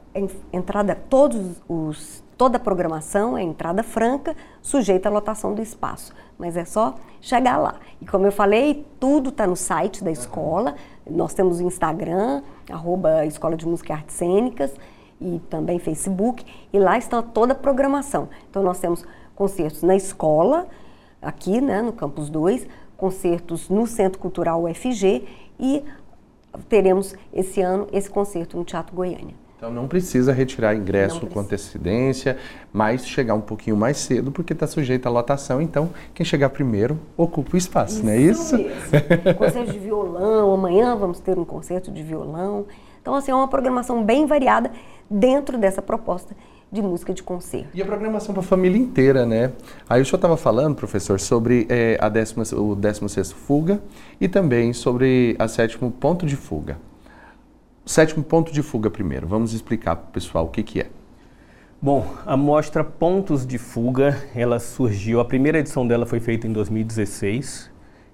[0.54, 6.56] Entrada, todos os Toda a programação é entrada franca, sujeita à lotação do espaço, mas
[6.56, 7.76] é só chegar lá.
[8.00, 10.76] E como eu falei, tudo está no site da escola.
[11.10, 14.72] Nós temos o Instagram, arroba Escola de Música e Artes Cênicas,
[15.20, 18.30] e também Facebook, e lá está toda a programação.
[18.48, 19.04] Então nós temos
[19.36, 20.68] concertos na escola,
[21.20, 25.28] aqui né, no Campus 2, concertos no Centro Cultural UFG
[25.60, 25.84] e
[26.70, 29.47] teremos esse ano esse concerto no Teatro Goiânia.
[29.58, 32.38] Então não precisa retirar ingresso com antecedência,
[32.72, 35.60] mas chegar um pouquinho mais cedo, porque está sujeito à lotação.
[35.60, 38.56] Então, quem chegar primeiro ocupa o espaço, isso não é isso?
[38.56, 39.34] Mesmo.
[39.36, 42.68] concerto de violão, amanhã vamos ter um concerto de violão.
[43.02, 44.72] Então, assim, é uma programação bem variada
[45.10, 46.36] dentro dessa proposta
[46.72, 47.70] de música de concerto.
[47.74, 49.54] E a programação para a família inteira, né?
[49.90, 53.82] Aí o senhor estava falando, professor, sobre é, a décima, o 16 Fuga
[54.22, 56.78] e também sobre a sétimo Ponto de Fuga
[57.88, 59.28] sétimo ponto de fuga primeiro.
[59.28, 60.90] Vamos explicar para o pessoal o que, que é.
[61.80, 66.52] Bom, a mostra Pontos de Fuga, ela surgiu, a primeira edição dela foi feita em
[66.52, 67.70] 2016.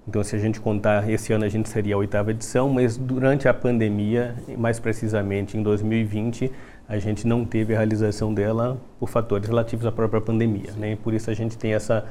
[0.06, 3.48] Então, se a gente contar, esse ano a gente seria a oitava edição, mas durante
[3.48, 6.52] a pandemia, mais precisamente em 2020,
[6.86, 10.98] a gente não teve a realização dela por fatores relativos à própria pandemia, né?
[11.02, 12.04] Por isso a gente tem essa,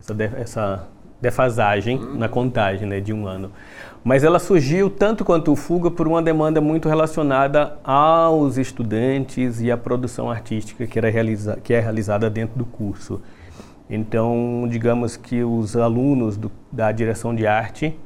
[0.00, 0.88] essa, essa
[1.20, 3.52] defasagem na contagem né, de um ano.
[4.04, 9.70] Mas ela surgiu, tanto quanto o Fuga, por uma demanda muito relacionada aos estudantes e
[9.70, 13.20] à produção artística que, era realiza que é realizada dentro do curso.
[13.90, 17.98] Então, digamos que os alunos do, da direção de arte,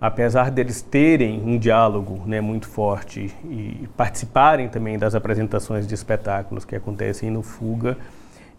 [0.00, 6.64] apesar deles terem um diálogo né, muito forte e participarem também das apresentações de espetáculos
[6.64, 7.96] que acontecem no Fuga,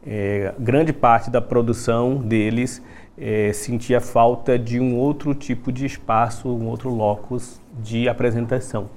[0.06, 2.82] é, grande parte da produção deles
[3.18, 8.89] é, sentia falta de um outro tipo de espaço, um outro locus de apresentação.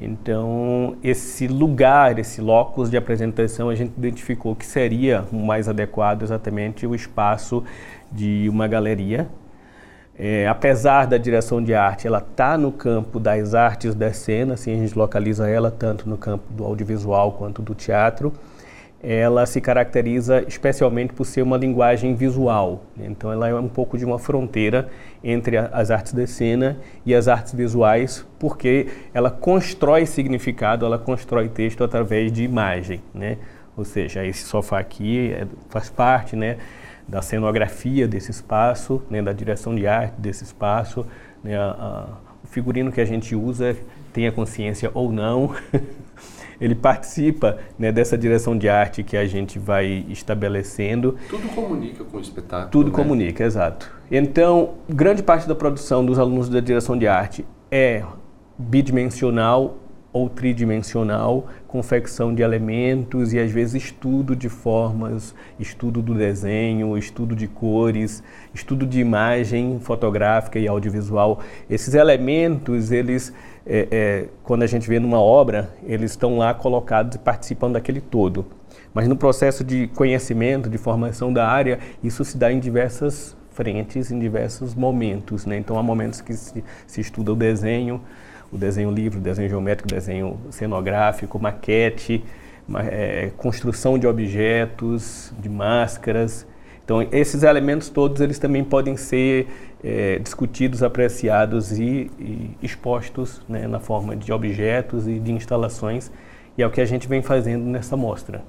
[0.00, 6.22] Então, esse lugar, esse locus de apresentação, a gente identificou que seria o mais adequado
[6.22, 7.62] exatamente o espaço
[8.10, 9.28] de uma galeria.
[10.18, 14.74] É, apesar da direção de arte, ela está no campo das artes da cena, assim,
[14.74, 18.32] a gente localiza ela tanto no campo do audiovisual quanto do teatro
[19.02, 22.84] ela se caracteriza especialmente por ser uma linguagem visual.
[22.96, 24.88] Então, ela é um pouco de uma fronteira
[25.24, 31.48] entre as artes de cena e as artes visuais, porque ela constrói significado, ela constrói
[31.48, 33.38] texto através de imagem, né?
[33.76, 36.58] Ou seja, esse sofá aqui é, faz parte, né,
[37.08, 41.06] da cenografia desse espaço, né, da direção de arte desse espaço,
[41.42, 42.06] né, a, a,
[42.44, 43.74] o figurino que a gente usa
[44.12, 45.54] tenha consciência ou não.
[46.62, 51.16] ele participa né, dessa direção de arte que a gente vai estabelecendo.
[51.28, 52.70] Tudo comunica com o espetáculo.
[52.70, 52.96] Tudo né?
[52.96, 53.90] comunica, exato.
[54.08, 58.04] Então, grande parte da produção dos alunos da direção de arte é
[58.56, 59.78] bidimensional
[60.12, 67.34] ou tridimensional, confecção de elementos e às vezes estudo de formas, estudo do desenho, estudo
[67.34, 68.22] de cores,
[68.54, 71.40] estudo de imagem fotográfica e audiovisual.
[71.68, 73.32] Esses elementos, eles,
[73.66, 78.00] é, é, quando a gente vê numa obra, eles estão lá colocados e participam daquele
[78.00, 78.46] todo.
[78.94, 84.10] Mas no processo de conhecimento, de formação da área, isso se dá em diversas frentes,
[84.10, 85.46] em diversos momentos.
[85.46, 85.56] Né?
[85.56, 88.00] Então, há momentos que se, se estuda o desenho,
[88.50, 92.22] o desenho livre, o desenho geométrico, o desenho cenográfico, maquete,
[92.90, 96.46] é, construção de objetos, de máscaras.
[96.84, 99.46] Então, esses elementos todos eles também podem ser
[99.82, 106.10] é, discutidos, apreciados e, e expostos né, na forma de objetos e de instalações,
[106.56, 108.42] e é o que a gente vem fazendo nessa mostra.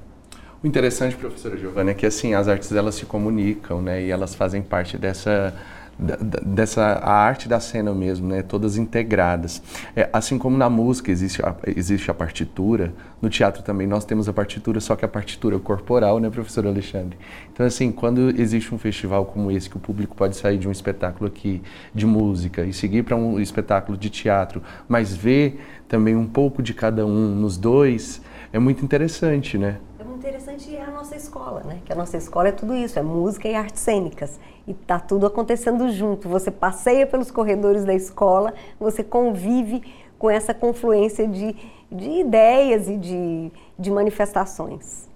[0.64, 4.34] O interessante, professora Giovana, é que assim as artes elas se comunicam, né, e elas
[4.34, 5.54] fazem parte dessa
[5.98, 8.42] dessa a arte da cena mesmo, né?
[8.42, 9.62] Todas integradas.
[9.96, 14.28] É, assim como na música existe a, existe a partitura, no teatro também nós temos
[14.28, 17.18] a partitura, só que a partitura corporal, né, professor Alexandre?
[17.52, 20.72] Então assim, quando existe um festival como esse que o público pode sair de um
[20.72, 21.62] espetáculo aqui
[21.94, 26.74] de música e seguir para um espetáculo de teatro, mas ver também um pouco de
[26.74, 29.78] cada um nos dois, é muito interessante, né?
[30.24, 31.82] Interessante é a nossa escola, né?
[31.84, 34.40] Que a nossa escola é tudo isso, é música e artes cênicas.
[34.66, 36.30] E tá tudo acontecendo junto.
[36.30, 39.84] Você passeia pelos corredores da escola, você convive
[40.18, 41.54] com essa confluência de,
[41.92, 45.10] de ideias e de, de manifestações.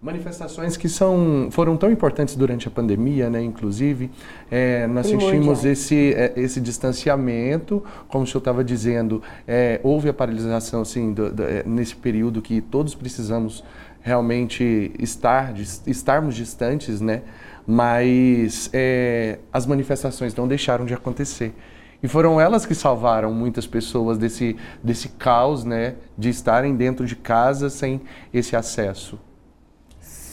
[0.00, 3.42] Manifestações que são, foram tão importantes durante a pandemia, né?
[3.42, 4.12] Inclusive,
[4.48, 10.14] é, nós sentimos esse, é, esse distanciamento, como o senhor estava dizendo, é, houve a
[10.14, 13.64] paralisação, assim, do, do, nesse período que todos precisamos
[14.00, 15.52] realmente estar,
[15.84, 17.22] estarmos distantes, né?
[17.66, 21.52] Mas é, as manifestações não deixaram de acontecer.
[22.00, 25.96] E foram elas que salvaram muitas pessoas desse, desse caos, né?
[26.16, 28.00] De estarem dentro de casa sem
[28.32, 29.18] esse acesso.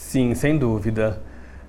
[0.06, 1.20] Sim, sem dúvida.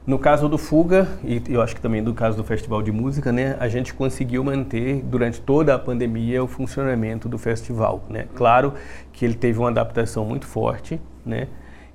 [0.06, 3.32] No caso do Fuga, e eu acho que também no caso do Festival de Música,
[3.32, 8.04] né, a gente conseguiu manter durante toda a pandemia o funcionamento do festival.
[8.08, 8.28] Né?
[8.36, 8.76] Claro
[9.12, 11.48] que ele teve uma adaptação muito forte, né?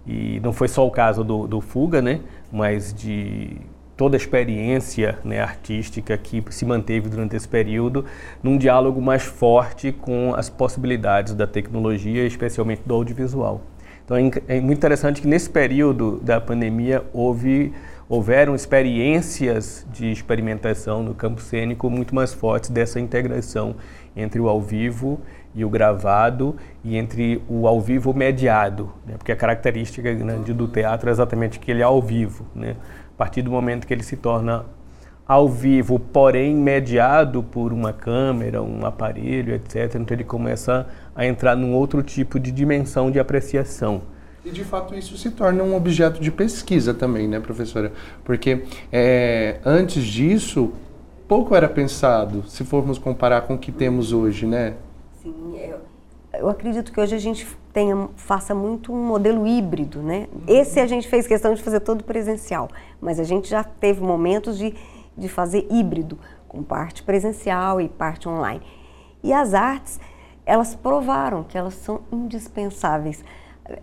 [0.05, 2.20] E não foi só o caso do, do Fuga, né?
[2.50, 3.57] Mas de
[3.96, 8.05] toda a experiência né, artística que se manteve durante esse período,
[8.42, 13.61] num diálogo mais forte com as possibilidades da tecnologia, especialmente do audiovisual.
[14.04, 17.72] Então é, é muito interessante que nesse período da pandemia houve
[18.08, 23.74] houveram experiências de experimentação no campo cênico muito mais fortes dessa integração
[24.14, 25.18] entre o ao vivo
[25.54, 29.14] e o gravado e entre o ao vivo mediado, né?
[29.16, 32.46] porque a característica grande do teatro é exatamente que ele é ao vivo.
[32.54, 32.76] Né?
[33.14, 34.66] A partir do momento que ele se torna
[35.26, 41.56] ao vivo, porém mediado por uma câmera, um aparelho, etc., então ele começa a entrar
[41.56, 44.02] num outro tipo de dimensão de apreciação.
[44.44, 47.92] E de fato isso se torna um objeto de pesquisa também, né, professora?
[48.24, 50.72] Porque é, antes disso,
[51.28, 54.74] pouco era pensado, se formos comparar com o que temos hoje, né?
[55.22, 55.78] Sim, eu,
[56.40, 60.26] eu acredito que hoje a gente tenha, faça muito um modelo híbrido, né?
[60.48, 62.68] Esse a gente fez questão de fazer todo presencial,
[63.00, 64.74] mas a gente já teve momentos de,
[65.16, 68.62] de fazer híbrido, com parte presencial e parte online.
[69.22, 70.01] E as artes,
[70.44, 73.25] elas provaram que elas são indispensáveis.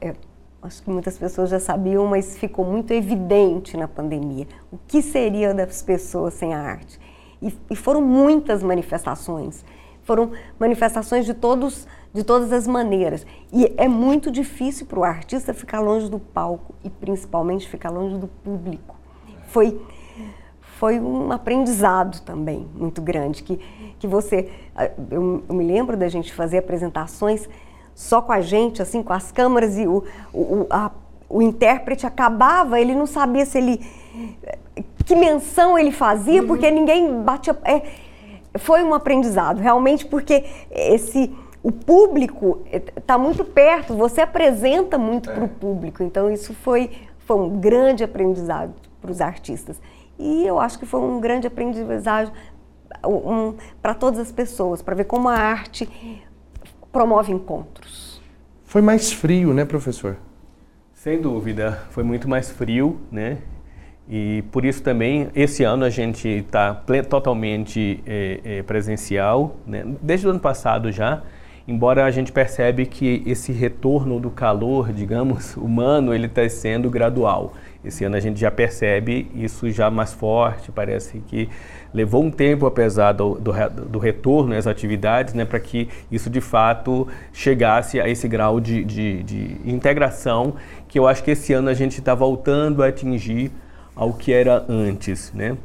[0.01, 0.15] É,
[0.61, 5.53] acho que muitas pessoas já sabiam, mas ficou muito evidente na pandemia o que seria
[5.53, 6.99] das pessoas sem a arte.
[7.41, 9.63] E, e foram muitas manifestações
[10.09, 13.23] foram manifestações de todos de todas as maneiras.
[13.53, 18.17] E é muito difícil para o artista ficar longe do palco e principalmente ficar longe
[18.17, 18.95] do público.
[19.49, 19.79] Foi
[20.79, 23.59] foi um aprendizado também muito grande que
[23.99, 24.49] que você
[25.11, 27.49] eu, eu me lembro da gente fazer apresentações
[27.93, 30.91] só com a gente assim com as câmeras e o o, a,
[31.27, 33.85] o intérprete acabava ele não sabia se ele
[35.05, 36.47] que menção ele fazia uhum.
[36.47, 37.81] porque ninguém batia é,
[38.57, 42.61] foi um aprendizado, realmente, porque esse o público
[42.95, 45.33] está muito perto, você apresenta muito é.
[45.33, 46.89] para o público, então isso foi,
[47.19, 49.79] foi um grande aprendizado para os artistas.
[50.19, 52.31] E eu acho que foi um grande aprendizado
[53.07, 55.89] um, para todas as pessoas, para ver como a arte
[56.91, 58.21] promove encontros.
[58.65, 60.17] Foi mais frio, né, professor?
[60.93, 63.37] Sem dúvida, foi muito mais frio, né?
[64.09, 66.73] E por isso também, esse ano a gente está
[67.07, 69.85] totalmente é, é, presencial, né?
[70.01, 71.21] desde o ano passado já.
[71.67, 77.53] embora a gente percebe que esse retorno do calor, digamos, humano, ele está sendo gradual.
[77.83, 81.47] Esse ano a gente já percebe isso já mais forte, parece que
[81.93, 83.53] levou um tempo, apesar do, do,
[83.87, 88.83] do retorno às atividades, né, para que isso de fato chegasse a esse grau de,
[88.83, 90.55] de, de integração
[90.89, 93.49] que eu acho que esse ano a gente está voltando a atingir
[93.95, 95.57] ao que era antes, né?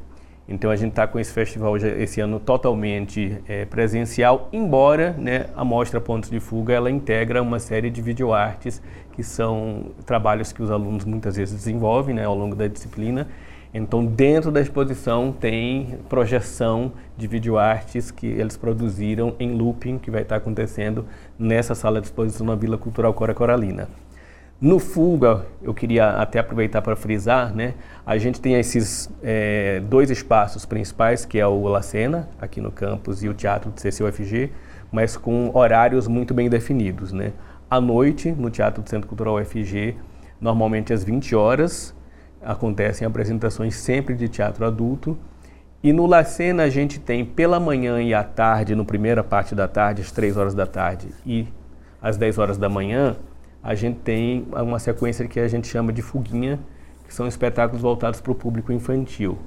[0.46, 5.46] Então a gente está com esse festival já, esse ano totalmente é, presencial, embora né,
[5.56, 10.62] a mostra Pontos de Fuga ela integra uma série de videoartes que são trabalhos que
[10.62, 13.26] os alunos muitas vezes desenvolvem né, ao longo da disciplina.
[13.72, 20.22] Então dentro da exposição tem projeção de videoartes que eles produziram em looping que vai
[20.22, 21.06] estar acontecendo
[21.38, 23.88] nessa sala de exposição na Vila Cultural Cora Coralina.
[24.64, 27.74] No Fuga, eu queria até aproveitar para frisar, né?
[28.06, 33.22] A gente tem esses é, dois espaços principais, que é o Lacena, aqui no campus,
[33.22, 34.50] e o Teatro do CCUFG,
[34.90, 37.34] mas com horários muito bem definidos, né?
[37.68, 39.96] À noite, no Teatro do Centro Cultural UFG,
[40.40, 41.94] normalmente às 20 horas,
[42.40, 45.18] acontecem apresentações sempre de teatro adulto.
[45.82, 49.68] E no Lacena a gente tem pela manhã e à tarde, no primeira parte da
[49.68, 51.46] tarde, às 3 horas da tarde e
[52.00, 53.14] às 10 horas da manhã,
[53.64, 56.60] a gente tem uma sequência que a gente chama de Fuguinha,
[57.08, 59.38] que são espetáculos voltados para o público infantil.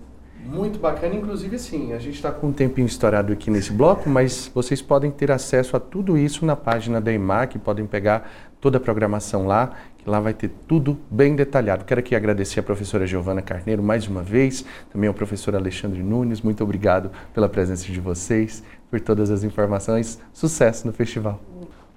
[0.43, 4.49] Muito bacana, inclusive sim, a gente está com um tempinho estourado aqui nesse bloco, mas
[4.55, 8.79] vocês podem ter acesso a tudo isso na página da EMAC, podem pegar toda a
[8.79, 11.85] programação lá, que lá vai ter tudo bem detalhado.
[11.85, 16.41] Quero aqui agradecer a professora Giovana Carneiro mais uma vez, também ao professor Alexandre Nunes,
[16.41, 21.41] muito obrigado pela presença de vocês, por todas as informações, sucesso no festival.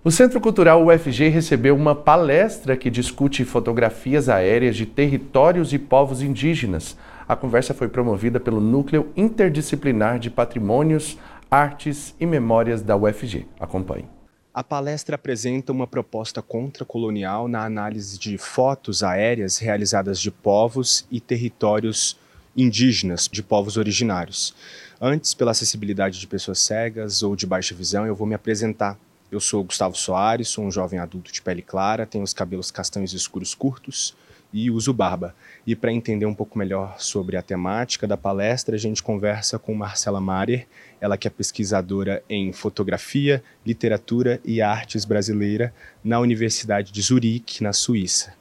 [0.03, 6.23] O Centro Cultural UFG recebeu uma palestra que discute fotografias aéreas de territórios e povos
[6.23, 6.97] indígenas.
[7.29, 11.19] A conversa foi promovida pelo Núcleo Interdisciplinar de Patrimônios,
[11.51, 13.47] Artes e Memórias da UFG.
[13.61, 14.07] Acompanhe.
[14.55, 21.21] A palestra apresenta uma proposta contracolonial na análise de fotos aéreas realizadas de povos e
[21.21, 22.19] territórios
[22.57, 24.55] indígenas, de povos originários.
[24.99, 28.99] Antes, pela acessibilidade de pessoas cegas ou de baixa visão, eu vou me apresentar
[29.31, 33.13] eu sou Gustavo Soares, sou um jovem adulto de pele clara, tenho os cabelos castanhos
[33.13, 34.17] escuros curtos
[34.53, 35.35] e uso barba.
[35.65, 39.73] E para entender um pouco melhor sobre a temática da palestra, a gente conversa com
[39.75, 40.67] Marcela Marer,
[41.01, 47.73] ela que é pesquisadora em fotografia, literatura e artes brasileira na Universidade de Zurique, na
[47.73, 48.35] Suíça.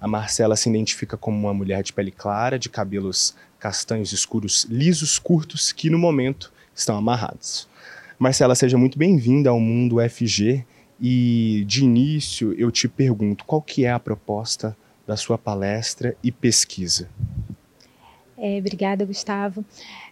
[0.00, 5.18] A Marcela se identifica como uma mulher de pele clara, de cabelos castanhos escuros lisos,
[5.18, 7.68] curtos, que no momento estão amarrados.
[8.18, 10.64] Marcela, seja muito bem-vinda ao Mundo FG
[10.98, 14.74] e de início eu te pergunto, qual que é a proposta
[15.06, 17.10] da sua palestra e pesquisa?
[18.38, 19.62] É, obrigada, Gustavo.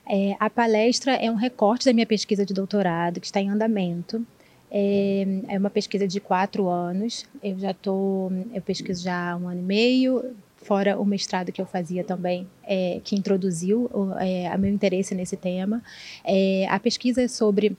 [0.07, 4.25] É, a palestra é um recorte da minha pesquisa de doutorado que está em andamento.
[4.71, 7.25] É, é uma pesquisa de quatro anos.
[7.43, 11.61] Eu já estou, eu pesquiso já há um ano e meio, fora o mestrado que
[11.61, 15.83] eu fazia também, é, que introduziu o é, meu interesse nesse tema.
[16.23, 17.75] É, a pesquisa é sobre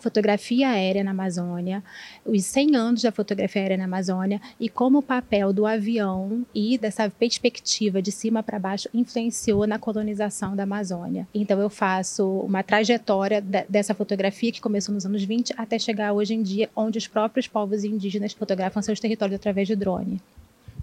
[0.00, 1.82] fotografia aérea na Amazônia,
[2.24, 6.76] os 100 anos da fotografia aérea na Amazônia e como o papel do avião e
[6.78, 11.28] dessa perspectiva de cima para baixo influenciou na colonização da Amazônia.
[11.34, 16.34] Então eu faço uma trajetória dessa fotografia que começou nos anos 20 até chegar hoje
[16.34, 20.20] em dia, onde os próprios povos indígenas fotografam seus territórios através de drone.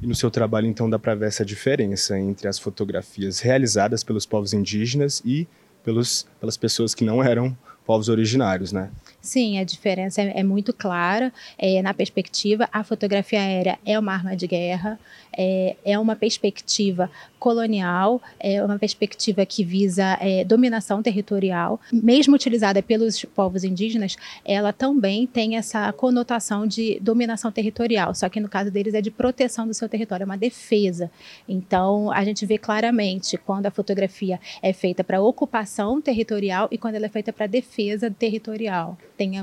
[0.02, 4.26] E no seu trabalho, então, dá para ver essa diferença entre as fotografias realizadas pelos
[4.26, 5.48] povos indígenas e
[5.84, 8.90] pelos, pelas pessoas que não eram povos originários, né?
[9.22, 11.34] Sim, a diferença é, é muito clara.
[11.58, 15.00] É, na perspectiva, a fotografia aérea é uma arma de guerra,
[15.38, 21.80] é, é uma perspectiva colonial, é uma perspectiva que visa é, dominação territorial.
[21.92, 28.40] Mesmo utilizada pelos povos indígenas, ela também tem essa conotação de dominação territorial, só que
[28.40, 31.10] no caso deles é de proteção do seu território, é uma defesa.
[31.48, 36.96] Então, a gente vê claramente quando a fotografia é feita para ocupação territorial e quando
[36.96, 37.77] ela é feita para defesa
[38.18, 38.98] territorial.
[39.18, 39.34] Tem,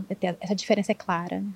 [0.40, 1.40] essa diferença é clara.
[1.40, 1.48] Né?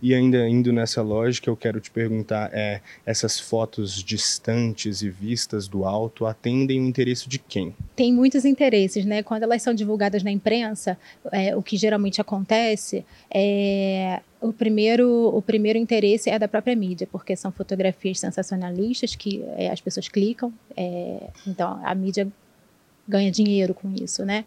[0.00, 5.66] E ainda indo nessa lógica, eu quero te perguntar: é, essas fotos distantes e vistas
[5.66, 7.74] do alto atendem o interesse de quem?
[7.96, 9.22] Tem muitos interesses, né?
[9.22, 10.98] Quando elas são divulgadas na imprensa,
[11.30, 17.08] é, o que geralmente acontece é o primeiro, o primeiro interesse é da própria mídia,
[17.10, 20.52] porque são fotografias sensacionalistas que é, as pessoas clicam.
[20.76, 22.26] É, então, a mídia
[23.12, 24.44] ganha dinheiro com isso, né?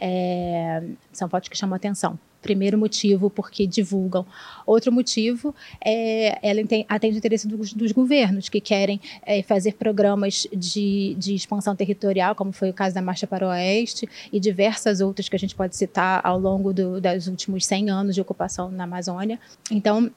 [0.00, 2.18] É, são fotos que chamam atenção.
[2.40, 4.24] Primeiro motivo, porque divulgam.
[4.64, 5.52] Outro motivo
[5.84, 11.34] é ela atende o interesse dos, dos governos, que querem é, fazer programas de, de
[11.34, 15.34] expansão territorial, como foi o caso da Marcha para o Oeste, e diversas outras que
[15.34, 19.38] a gente pode citar ao longo do, dos últimos 100 anos de ocupação na Amazônia.
[19.70, 20.10] Então,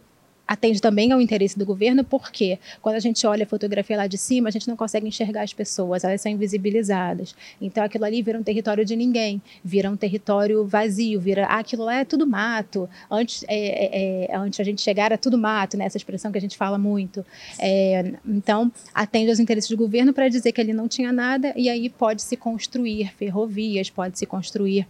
[0.51, 4.17] atende também ao interesse do governo, porque quando a gente olha a fotografia lá de
[4.17, 7.33] cima, a gente não consegue enxergar as pessoas, elas são invisibilizadas.
[7.61, 11.85] Então aquilo ali vira um território de ninguém, vira um território vazio, vira ah, aquilo
[11.85, 12.89] lá é tudo mato.
[13.09, 15.85] Antes, é, é, é antes a gente chegar era tudo mato, né?
[15.85, 17.25] essa expressão que a gente fala muito.
[17.57, 21.69] É, então atende aos interesses do governo para dizer que ali não tinha nada e
[21.69, 24.85] aí pode se construir ferrovias, pode se construir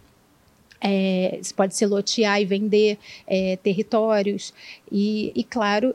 [0.82, 4.52] é, pode se lotear e vender é, territórios
[4.90, 5.94] e, e, claro,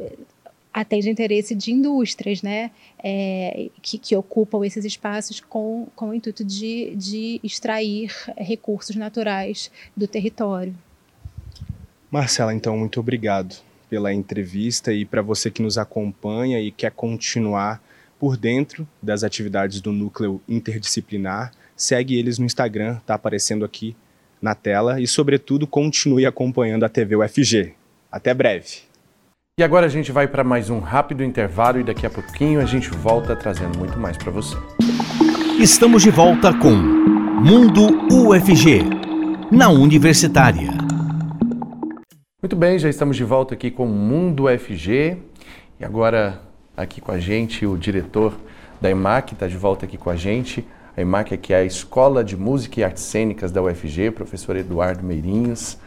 [0.74, 2.72] atende interesse de indústrias, né,
[3.04, 9.72] é, que, que, ocupam esses espaços com, com o intuito de, de extrair recursos naturais
[9.96, 10.74] do território.
[12.10, 13.56] Marcela, então, muito obrigado
[13.90, 17.82] pela entrevista e para você que nos acompanha e quer continuar
[18.20, 23.96] por dentro das atividades do núcleo interdisciplinar, segue eles no Instagram, está aparecendo aqui
[24.42, 27.74] na tela e, sobretudo, continue acompanhando a TV UFG.
[28.12, 28.88] Até breve.
[29.60, 32.66] E agora a gente vai para mais um rápido intervalo e daqui a pouquinho a
[32.66, 34.56] gente volta trazendo muito mais para você.
[35.60, 38.84] Estamos de volta com Mundo UFG,
[39.52, 40.70] na Universitária.
[42.40, 45.18] Muito bem, já estamos de volta aqui com Mundo UFG
[45.80, 46.40] e agora
[46.76, 48.38] aqui com a gente o diretor
[48.80, 50.64] da EMAC está de volta aqui com a gente,
[50.98, 55.04] a EMAC, que é a Escola de Música e Artes Cênicas da UFG, professor Eduardo
[55.04, 55.78] Meirinhos.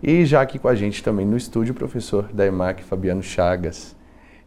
[0.00, 3.96] E já aqui com a gente também no estúdio, o professor da EMAC, Fabiano Chagas.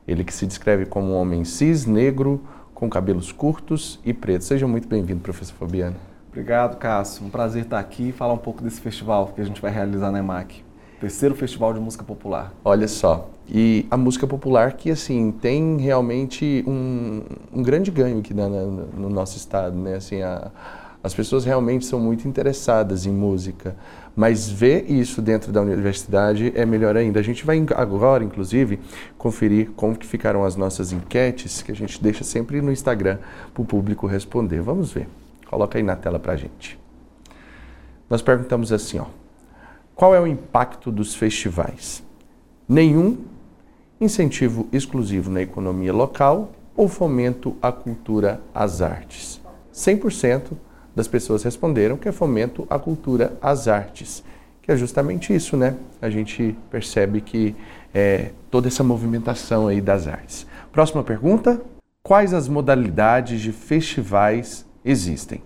[0.07, 2.41] Ele que se descreve como um homem cis, negro,
[2.73, 4.47] com cabelos curtos e pretos.
[4.47, 5.97] Seja muito bem-vindo, professor Fabiano.
[6.29, 7.25] Obrigado, Cássio.
[7.25, 10.11] Um prazer estar aqui e falar um pouco desse festival que a gente vai realizar
[10.11, 10.64] na EMAC.
[11.05, 12.51] Terceiro Festival de Música Popular.
[12.63, 17.21] Olha só, e a música popular que, assim, tem realmente um,
[17.53, 19.97] um grande ganho aqui na, na, no nosso estado, né?
[19.97, 20.49] Assim, a,
[21.03, 23.75] as pessoas realmente são muito interessadas em música,
[24.15, 27.19] mas ver isso dentro da universidade é melhor ainda.
[27.19, 28.79] A gente vai agora, inclusive,
[29.15, 33.19] conferir como que ficaram as nossas enquetes, que a gente deixa sempre no Instagram
[33.53, 34.59] para o público responder.
[34.59, 35.07] Vamos ver.
[35.45, 36.79] Coloca aí na tela para a gente.
[38.09, 39.05] Nós perguntamos assim, ó.
[39.95, 42.03] Qual é o impacto dos festivais?
[42.67, 43.19] Nenhum
[43.99, 49.39] incentivo exclusivo na economia local ou fomento à cultura, às artes.
[49.73, 50.51] 100%
[50.93, 54.21] das pessoas responderam que é fomento à cultura, às artes,
[54.61, 55.77] que é justamente isso, né?
[56.01, 57.55] A gente percebe que
[57.93, 60.45] é, toda essa movimentação aí das artes.
[60.73, 61.61] Próxima pergunta:
[62.03, 65.41] quais as modalidades de festivais existem?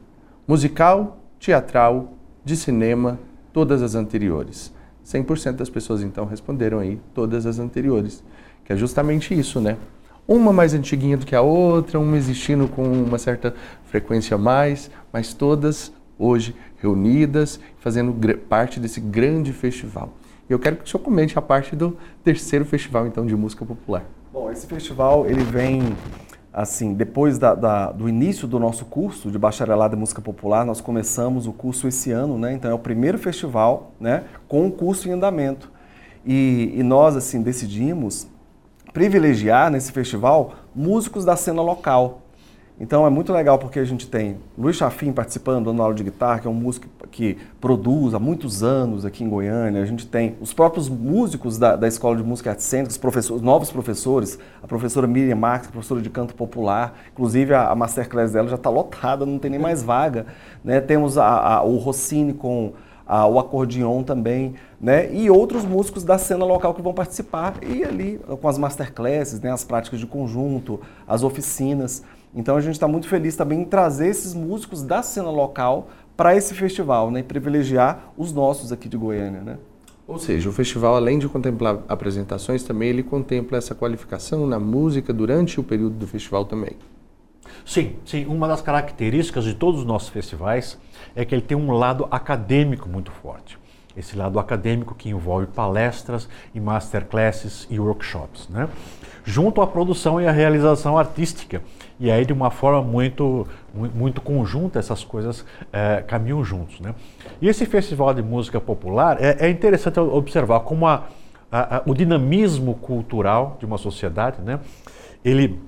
[0.47, 3.19] Musical, teatral, de cinema,
[3.51, 4.73] todas as anteriores.
[5.05, 8.23] 100% das pessoas então responderam aí todas as anteriores,
[8.63, 9.77] que é justamente isso, né?
[10.27, 14.91] Uma mais antiguinha do que a outra, uma existindo com uma certa frequência a mais,
[15.11, 18.13] mas todas hoje reunidas, fazendo
[18.47, 20.13] parte desse grande festival.
[20.49, 23.65] E eu quero que o senhor comente a parte do terceiro festival então de música
[23.65, 24.03] popular.
[24.31, 25.81] Bom, esse festival ele vem
[26.53, 30.81] assim, depois da, da, do início do nosso curso de bacharelado em música popular, nós
[30.81, 32.53] começamos o curso esse ano, né?
[32.53, 34.23] Então é o primeiro festival, né?
[34.47, 35.71] Com o curso em andamento.
[36.25, 38.27] E, e nós, assim, decidimos
[38.91, 42.21] privilegiar nesse festival músicos da cena local.
[42.80, 46.39] Então é muito legal porque a gente tem Luiz Chafim participando, dando aula de guitarra,
[46.39, 49.82] que é um músico que produz há muitos anos aqui em Goiânia.
[49.82, 53.69] A gente tem os próprios músicos da, da Escola de Música Artes Cênicas, professores, novos
[53.69, 56.97] professores, a professora Miriam Marques, professora de canto popular.
[57.11, 60.25] Inclusive a, a masterclass dela já está lotada, não tem nem mais vaga.
[60.63, 60.80] Né?
[60.80, 62.71] Temos a, a, o Rossini com
[63.27, 65.11] o acordeon também, né?
[65.11, 69.51] E outros músicos da cena local que vão participar e ali com as masterclasses, né?
[69.51, 72.03] as práticas de conjunto, as oficinas.
[72.34, 76.36] Então a gente está muito feliz também em trazer esses músicos da cena local para
[76.36, 77.21] esse festival, né?
[77.21, 79.57] E privilegiar os nossos aqui de Goiânia, né?
[80.07, 85.13] Ou seja, o festival, além de contemplar apresentações, também ele contempla essa qualificação na música
[85.13, 86.71] durante o período do festival também.
[87.63, 88.25] Sim, sim.
[88.25, 90.80] Uma das características de todos os nossos festivais
[91.15, 93.59] é que ele tem um lado acadêmico muito forte.
[93.95, 98.67] Esse lado acadêmico que envolve palestras e masterclasses e workshops, né?
[99.23, 101.61] Junto à produção e à realização artística,
[101.99, 106.79] e aí, de uma forma muito, muito conjunta, essas coisas é, caminham juntos.
[106.79, 106.95] Né?
[107.41, 111.03] E esse festival de música popular é, é interessante observar como a,
[111.51, 114.61] a, a, o dinamismo cultural de uma sociedade, né?
[115.25, 115.59] ele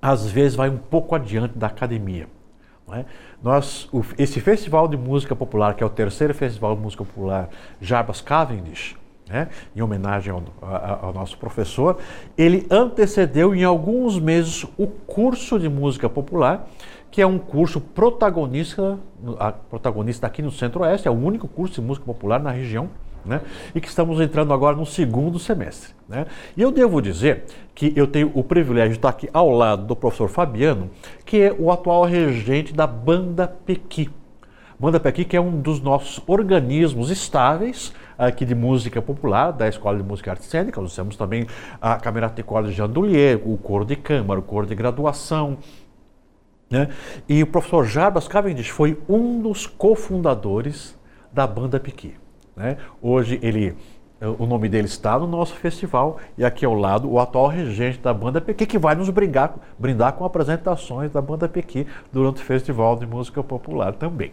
[0.00, 2.26] às vezes vai um pouco adiante da academia.
[2.92, 3.04] É?
[3.40, 7.48] Nós, o, esse festival de música popular, que é o terceiro festival de música popular
[7.80, 8.96] Jarbas Cavendish,
[9.30, 10.42] né, em homenagem ao,
[11.02, 11.98] ao, nosso professor,
[12.36, 16.68] ele antecedeu em alguns meses o curso de música popular,
[17.10, 18.98] que é um curso protagonista,
[19.68, 22.90] protagonista aqui no Centro-Oeste, é o único curso de música popular na região,
[23.24, 23.40] né?
[23.74, 25.92] e que estamos entrando agora no segundo semestre.
[26.08, 26.26] Né?
[26.56, 29.96] E eu devo dizer que eu tenho o privilégio de estar aqui ao lado do
[29.96, 30.90] professor Fabiano,
[31.24, 34.10] que é o atual regente da Banda Pequi.
[34.78, 37.92] Banda Pequi, que é um dos nossos organismos estáveis
[38.26, 40.80] aqui de música popular, da Escola de Música e Arte Cênica.
[40.80, 41.46] Nós temos também
[41.80, 45.58] a Camerata de Jandoulier, o coro de câmara, o coro de graduação.
[46.70, 46.88] Né?
[47.28, 50.94] E o professor Jarbas Cavendish foi um dos cofundadores
[51.32, 52.14] da Banda Pequi.
[52.54, 52.76] Né?
[53.00, 53.74] Hoje ele
[54.38, 58.12] o nome dele está no nosso festival e aqui ao lado o atual regente da
[58.12, 63.06] banda Pequi que vai nos brindar com apresentações da banda Pequi durante o Festival de
[63.06, 64.30] Música Popular também.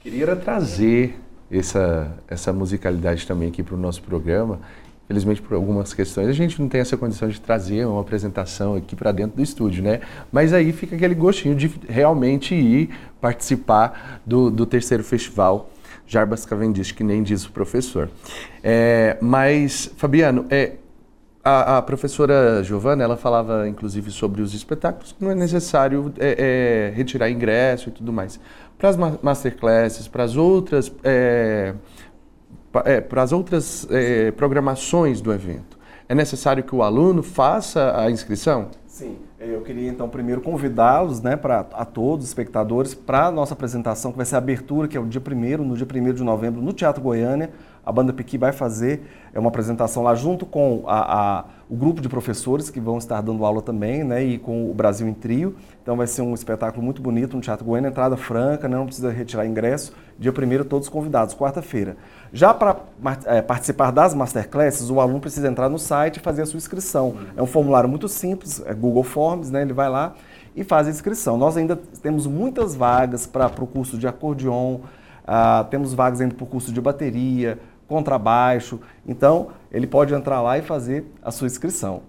[0.00, 1.18] Queria trazer
[1.50, 4.60] essa, essa musicalidade também aqui para o nosso programa.
[5.06, 8.96] Felizmente, por algumas questões, a gente não tem essa condição de trazer uma apresentação aqui
[8.96, 10.00] para dentro do estúdio, né?
[10.32, 12.88] Mas aí fica aquele gostinho de realmente ir
[13.20, 15.70] participar do, do terceiro festival
[16.06, 18.10] Jarbas Cavendish, que nem diz o professor.
[18.62, 20.72] É, mas, Fabiano, é,
[21.42, 26.90] a, a, professora Giovana, ela falava inclusive sobre os espetáculos, que não é necessário é,
[26.92, 28.40] é, retirar ingresso e tudo mais.
[28.78, 31.74] Para as masterclasses, para as outras, é,
[32.84, 38.10] é, para as outras é, programações do evento, é necessário que o aluno faça a
[38.10, 38.68] inscrição?
[38.86, 39.16] Sim.
[39.40, 44.10] Eu queria então primeiro convidá-los, né, para a todos os espectadores, para a nossa apresentação,
[44.10, 46.62] que vai ser a abertura, que é o dia 1 no dia 1 de novembro,
[46.62, 47.50] no Teatro Goiânia.
[47.84, 49.02] A banda Piqui vai fazer
[49.34, 53.20] é uma apresentação lá junto com a, a, o grupo de professores que vão estar
[53.20, 55.56] dando aula também, né, e com o Brasil em Trio.
[55.82, 59.10] Então vai ser um espetáculo muito bonito no Teatro Goiânia, entrada franca, né, não precisa
[59.10, 59.92] retirar ingresso.
[60.18, 61.96] Dia 1 todos convidados, quarta-feira.
[62.32, 62.76] Já para
[63.26, 67.16] é, participar das masterclasses, o aluno precisa entrar no site e fazer a sua inscrição.
[67.36, 70.14] É um formulário muito simples, é Google Forms, né, ele vai lá
[70.54, 71.36] e faz a inscrição.
[71.36, 74.80] Nós ainda temos muitas vagas para o curso de acordeon,
[75.26, 77.58] ah, temos vagas ainda para o curso de bateria,
[77.88, 78.80] contrabaixo.
[79.06, 82.02] Então, ele pode entrar lá e fazer a sua inscrição.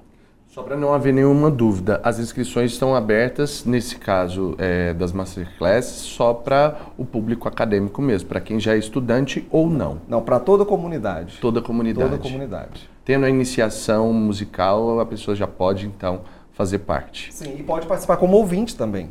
[0.48, 5.98] Só para não haver nenhuma dúvida, as inscrições estão abertas, nesse caso é, das masterclasses,
[5.98, 10.00] só para o público acadêmico mesmo, para quem já é estudante ou não.
[10.08, 11.40] Não, para toda a comunidade.
[11.42, 12.10] Toda a comunidade.
[12.10, 12.90] Toda a comunidade.
[13.04, 16.22] Tendo a iniciação musical, a pessoa já pode então
[16.54, 17.34] fazer parte.
[17.34, 19.10] Sim, e pode participar como ouvinte também.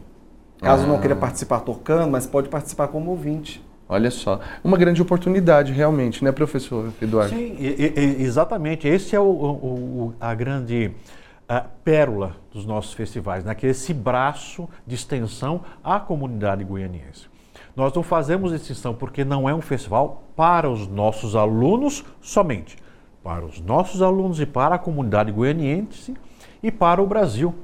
[0.60, 0.86] Caso ah.
[0.86, 3.62] não queira participar tocando, mas pode participar como ouvinte.
[3.94, 7.34] Olha só, uma grande oportunidade realmente, né, professor Eduardo?
[7.34, 7.56] Sim,
[8.18, 8.88] exatamente.
[8.88, 10.92] Esse é o, o, a grande
[11.48, 13.54] a pérola dos nossos festivais, né?
[13.62, 17.28] é esse braço de extensão à comunidade goianiense.
[17.76, 22.76] Nós não fazemos extensão porque não é um festival para os nossos alunos somente,
[23.22, 26.14] para os nossos alunos e para a comunidade goianiense
[26.62, 27.54] e para o Brasil.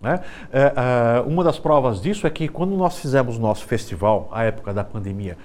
[0.00, 0.20] Né?
[0.52, 4.74] É, é, uma das provas disso é que quando nós fizemos nosso festival, à época
[4.74, 5.38] da pandemia,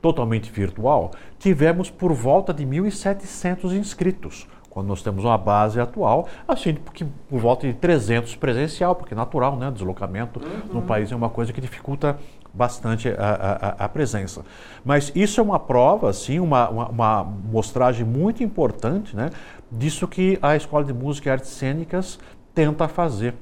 [0.00, 6.74] totalmente virtual, tivemos por volta de 1.700 inscritos, quando nós temos uma base atual, assim,
[6.74, 9.70] porque por volta de 300 presencial, porque é natural, né?
[9.70, 10.74] Deslocamento uhum.
[10.74, 12.16] no país é uma coisa que dificulta
[12.54, 14.44] bastante a, a, a, presença.
[14.84, 19.30] Mas isso é uma prova, assim, uma, uma, uma, mostragem muito importante, né?
[19.70, 22.18] Disso que a Escola de Música e Artes Cênicas
[22.54, 23.34] tenta fazer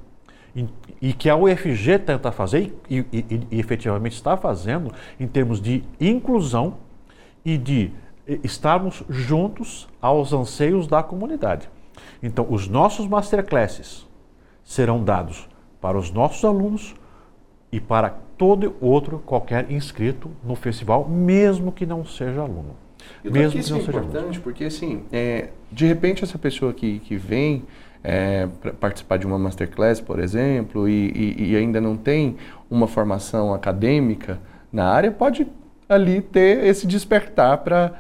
[1.01, 5.85] e que a UFG tenta fazer e, e, e, efetivamente está fazendo em termos de
[6.01, 6.79] inclusão
[7.45, 7.93] e de
[8.43, 11.69] estarmos juntos aos anseios da comunidade.
[12.23, 14.07] Então, os nossos masterclasses
[14.65, 15.49] serão dados
[15.81, 16.95] para os nossos alunos
[17.73, 22.77] e para todo outro qualquer inscrito no festival, mesmo que não seja aluno.
[23.25, 24.41] Eu mesmo que não é seja importante aluno.
[24.41, 27.65] porque assim, é, de repente essa pessoa que, que vem
[28.03, 28.49] é,
[28.81, 32.37] participar de uma masterclass, por exemplo, e, e, e, ainda não tem
[32.71, 34.39] uma formação acadêmica
[34.73, 35.47] na área, pode
[35.89, 37.95] ali ter esse despertar para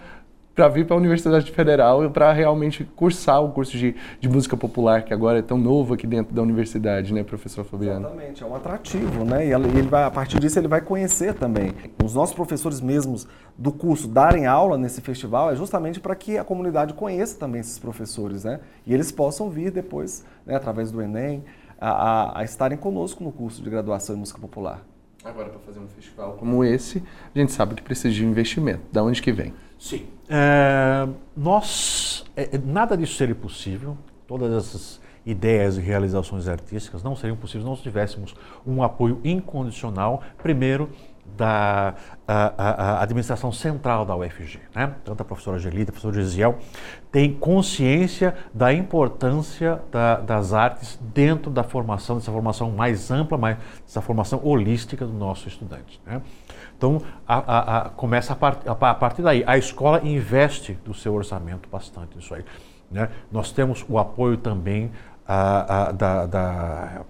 [0.58, 5.04] para vir para a Universidade Federal para realmente cursar o curso de, de música popular
[5.04, 8.00] que agora é tão novo aqui dentro da universidade, né, professor Fabiano?
[8.00, 9.46] Exatamente, é um atrativo, né?
[9.46, 11.72] E ele vai, a partir disso ele vai conhecer também.
[12.02, 16.42] Os nossos professores mesmos do curso darem aula nesse festival é justamente para que a
[16.42, 18.58] comunidade conheça também esses professores, né?
[18.84, 21.44] E eles possam vir depois, né, através do Enem,
[21.80, 24.84] a, a, a estarem conosco no curso de graduação em música popular.
[25.22, 27.00] Agora, para fazer um festival como esse,
[27.32, 28.80] a gente sabe que precisa de investimento.
[28.90, 29.54] Da onde que vem?
[29.78, 30.17] Sim.
[30.28, 37.14] É, nós, é, é, nada disso seria possível, todas essas ideias e realizações artísticas não
[37.14, 38.34] seriam possíveis se não tivéssemos
[38.66, 40.90] um apoio incondicional, primeiro,
[41.36, 41.94] da
[42.26, 44.60] a, a, a administração central da UFG.
[44.74, 44.94] Né?
[45.04, 46.58] Tanto a professora Gelita, a professora Gisiel,
[47.12, 53.58] tem consciência da importância da, das artes dentro da formação, dessa formação mais ampla, mais,
[53.84, 56.00] dessa formação holística do nosso estudante.
[56.06, 56.20] Né?
[56.78, 59.42] Então, a, a, começa a, part, a, partir daí.
[59.44, 62.44] A escola investe do seu orçamento bastante nisso aí.
[62.88, 63.10] Né?
[63.30, 64.90] Nós temos o apoio também
[65.26, 67.02] da, da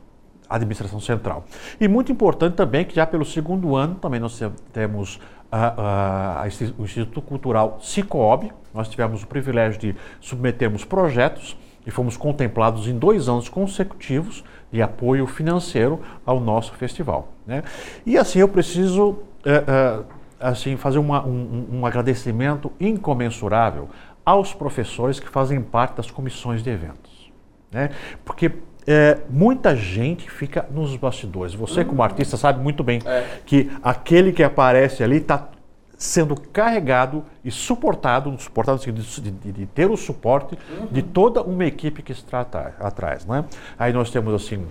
[0.48, 1.44] administração central.
[1.78, 4.40] E muito importante também que já pelo segundo ano também nós
[4.72, 5.20] temos
[5.52, 6.48] a, a,
[6.78, 11.56] o Instituto Cultural Cicobi, nós tivemos o privilégio de submetermos projetos
[11.86, 17.28] e fomos contemplados em dois anos consecutivos de apoio financeiro ao nosso festival.
[17.46, 17.62] Né?
[18.04, 20.04] E assim eu preciso é, é,
[20.38, 23.88] assim fazer uma, um, um agradecimento incomensurável
[24.24, 27.32] aos professores que fazem parte das comissões de eventos.
[27.72, 27.90] Né?
[28.26, 28.52] Porque
[28.86, 31.54] é, muita gente fica nos bastidores.
[31.54, 33.24] Você, como artista, sabe muito bem é.
[33.46, 35.48] que aquele que aparece ali está
[35.96, 40.86] sendo carregado e suportado, suportado de, de, de ter o suporte uhum.
[40.86, 42.40] de toda uma equipe que está
[42.78, 43.26] atrás.
[43.26, 43.44] Né?
[43.78, 44.66] Aí nós temos assim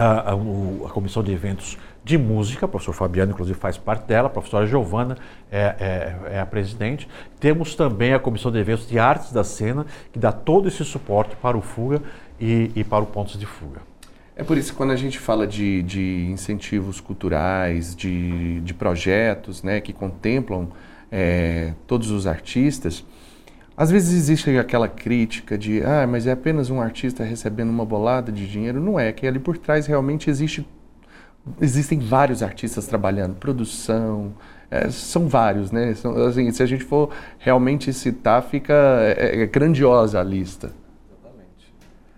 [0.00, 4.28] a, a, a, comissão de eventos de música, o professor Fabiano, inclusive, faz parte dela,
[4.28, 5.18] a professora Giovana
[5.52, 7.06] é, é, é, a presidente.
[7.38, 11.36] Temos também a comissão de eventos de artes da cena, que dá todo esse suporte
[11.36, 12.00] para o Fuga
[12.40, 13.82] e, e para o Pontos de Fuga.
[14.34, 19.62] É por isso que quando a gente fala de, de incentivos culturais, de, de projetos
[19.62, 20.70] né, que contemplam
[21.12, 23.04] é, todos os artistas,
[23.80, 28.30] às vezes existe aquela crítica de, ah, mas é apenas um artista recebendo uma bolada
[28.30, 28.78] de dinheiro.
[28.78, 30.68] Não é, que ali por trás realmente existe,
[31.58, 34.34] existem vários artistas trabalhando, produção,
[34.70, 35.94] é, são vários, né?
[35.94, 37.08] São, assim, se a gente for
[37.38, 38.74] realmente citar, fica
[39.16, 40.72] é, é grandiosa a lista.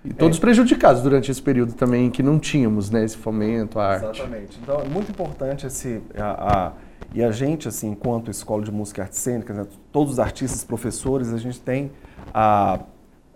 [0.04, 0.40] E todos é.
[0.40, 4.20] prejudicados durante esse período também que não tínhamos né, esse fomento à arte.
[4.20, 4.58] Exatamente.
[4.60, 6.02] Então é muito importante esse.
[6.18, 6.72] A, a,
[7.14, 10.64] e a gente, assim, enquanto escola de música e artes cênicas, né, todos os artistas,
[10.64, 11.90] professores, a gente tem.
[12.32, 12.80] A,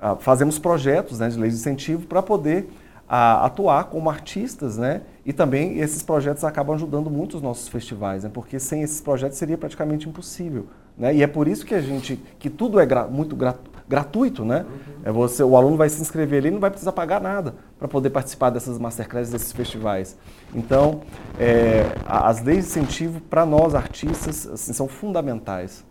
[0.00, 2.68] a, fazemos projetos né, de lei de incentivo para poder
[3.08, 5.02] atuar como artistas, né?
[5.24, 8.30] E também esses projetos acabam ajudando muito os nossos festivais, né?
[8.32, 10.66] Porque sem esses projetos seria praticamente impossível.
[10.98, 11.14] Né?
[11.14, 14.64] E é por isso que a gente, que tudo é gra muito gratuito gratuito, né?
[14.68, 14.94] Uhum.
[15.04, 17.86] É você, o aluno vai se inscrever ali e não vai precisar pagar nada para
[17.86, 20.16] poder participar dessas masterclasses, desses festivais.
[20.54, 21.02] Então,
[21.38, 25.84] é, as leis de incentivo para nós artistas assim, são fundamentais.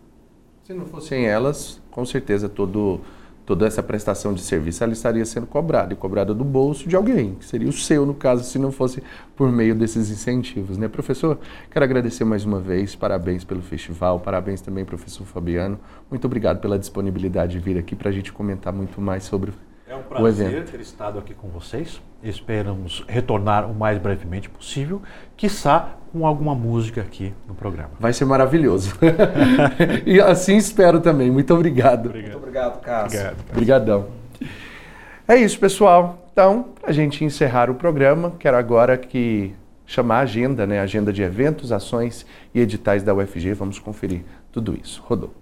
[0.64, 3.00] Se não fossem elas, com certeza todo
[3.46, 7.36] toda essa prestação de serviço ela estaria sendo cobrada e cobrada do bolso de alguém,
[7.36, 9.02] que seria o seu no caso, se não fosse
[9.36, 11.38] por meio desses incentivos, né, professor?
[11.70, 15.78] Quero agradecer mais uma vez, parabéns pelo festival, parabéns também professor Fabiano,
[16.10, 19.52] muito obrigado pela disponibilidade de vir aqui para a gente comentar muito mais sobre
[19.88, 22.00] é um prazer ter estado aqui com vocês.
[22.22, 25.00] Esperamos retornar o mais brevemente possível,
[25.36, 27.90] quiçá com alguma música aqui no programa.
[28.00, 28.98] Vai ser maravilhoso.
[30.04, 31.30] e assim espero também.
[31.30, 32.06] Muito obrigado.
[32.06, 32.32] obrigado.
[32.32, 33.20] Muito obrigado, Cássio.
[33.20, 34.06] Obrigado, Obrigadão.
[35.28, 36.26] É isso, pessoal.
[36.32, 39.54] Então, para a gente encerrar o programa, quero agora que
[39.86, 40.80] chamar a agenda, né?
[40.80, 43.52] Agenda de eventos, ações e editais da UFG.
[43.54, 45.02] Vamos conferir tudo isso.
[45.06, 45.32] Rodou.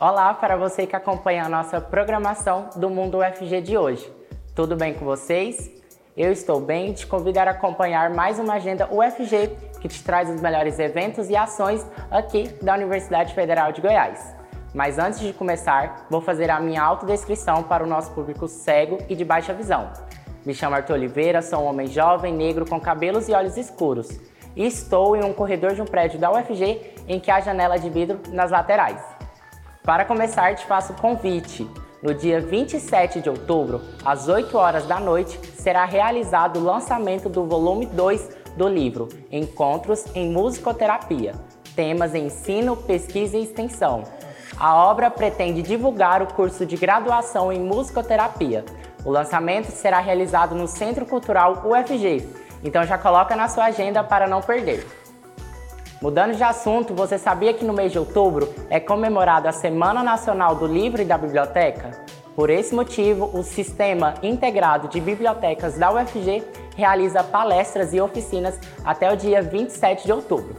[0.00, 4.08] Olá para você que acompanha a nossa programação do Mundo UFG de hoje.
[4.54, 5.72] Tudo bem com vocês?
[6.16, 10.40] Eu estou bem te convido a acompanhar mais uma agenda UFG que te traz os
[10.40, 14.36] melhores eventos e ações aqui da Universidade Federal de Goiás.
[14.72, 19.16] Mas antes de começar, vou fazer a minha autodescrição para o nosso público cego e
[19.16, 19.90] de baixa visão.
[20.46, 24.08] Me chamo Arthur Oliveira, sou um homem jovem, negro, com cabelos e olhos escuros.
[24.54, 27.90] E estou em um corredor de um prédio da UFG em que há janela de
[27.90, 29.17] vidro nas laterais.
[29.88, 31.66] Para começar, te faço o convite.
[32.02, 37.46] No dia 27 de outubro, às 8 horas da noite, será realizado o lançamento do
[37.46, 41.34] volume 2 do livro Encontros em Musicoterapia.
[41.74, 44.02] Temas em ensino, pesquisa e extensão.
[44.58, 48.66] A obra pretende divulgar o curso de graduação em musicoterapia.
[49.06, 52.28] O lançamento será realizado no Centro Cultural UFG,
[52.62, 54.86] então já coloca na sua agenda para não perder.
[56.00, 60.54] Mudando de assunto, você sabia que no mês de outubro é comemorada a Semana Nacional
[60.54, 61.90] do Livro e da Biblioteca?
[62.36, 66.44] Por esse motivo, o Sistema Integrado de Bibliotecas da UFG
[66.76, 70.54] realiza palestras e oficinas até o dia 27 de outubro.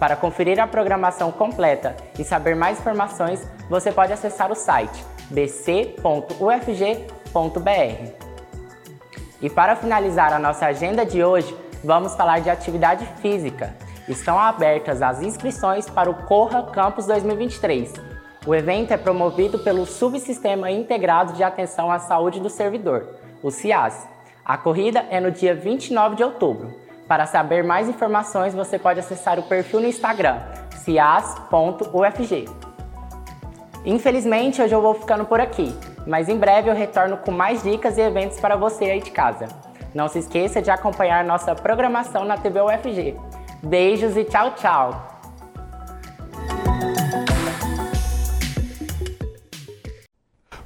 [0.00, 5.98] Para conferir a programação completa e saber mais informações, você pode acessar o site bc.ufg.br.
[9.42, 13.76] E para finalizar a nossa agenda de hoje, vamos falar de atividade física.
[14.08, 17.92] Estão abertas as inscrições para o Corra Campus 2023.
[18.46, 23.06] O evento é promovido pelo Subsistema Integrado de Atenção à Saúde do Servidor,
[23.42, 24.06] o CIAS.
[24.44, 26.74] A corrida é no dia 29 de outubro.
[27.06, 30.40] Para saber mais informações, você pode acessar o perfil no Instagram,
[30.76, 32.48] cias.ufg.
[33.84, 35.74] Infelizmente, hoje eu vou ficando por aqui,
[36.06, 39.46] mas em breve eu retorno com mais dicas e eventos para você aí de casa.
[39.94, 43.16] Não se esqueça de acompanhar nossa programação na TV UFG.
[43.62, 45.18] Beijos e tchau, tchau!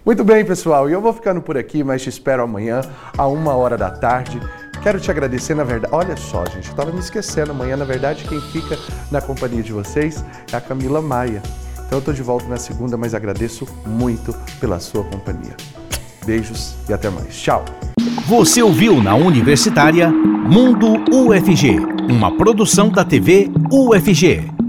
[0.05, 2.81] Muito bem, pessoal, e eu vou ficando por aqui, mas te espero amanhã,
[3.17, 4.41] a uma hora da tarde.
[4.83, 5.95] Quero te agradecer, na verdade.
[5.95, 7.53] Olha só, gente, eu tava me esquecendo.
[7.53, 8.77] Amanhã, na verdade, quem fica
[9.13, 11.41] na companhia de vocês é a Camila Maia.
[11.87, 15.55] Então eu tô de volta na segunda, mas agradeço muito pela sua companhia.
[16.25, 17.35] Beijos e até mais.
[17.35, 17.65] Tchau.
[18.27, 24.62] Você ouviu na Universitária Mundo UFG, uma produção da TV UFG.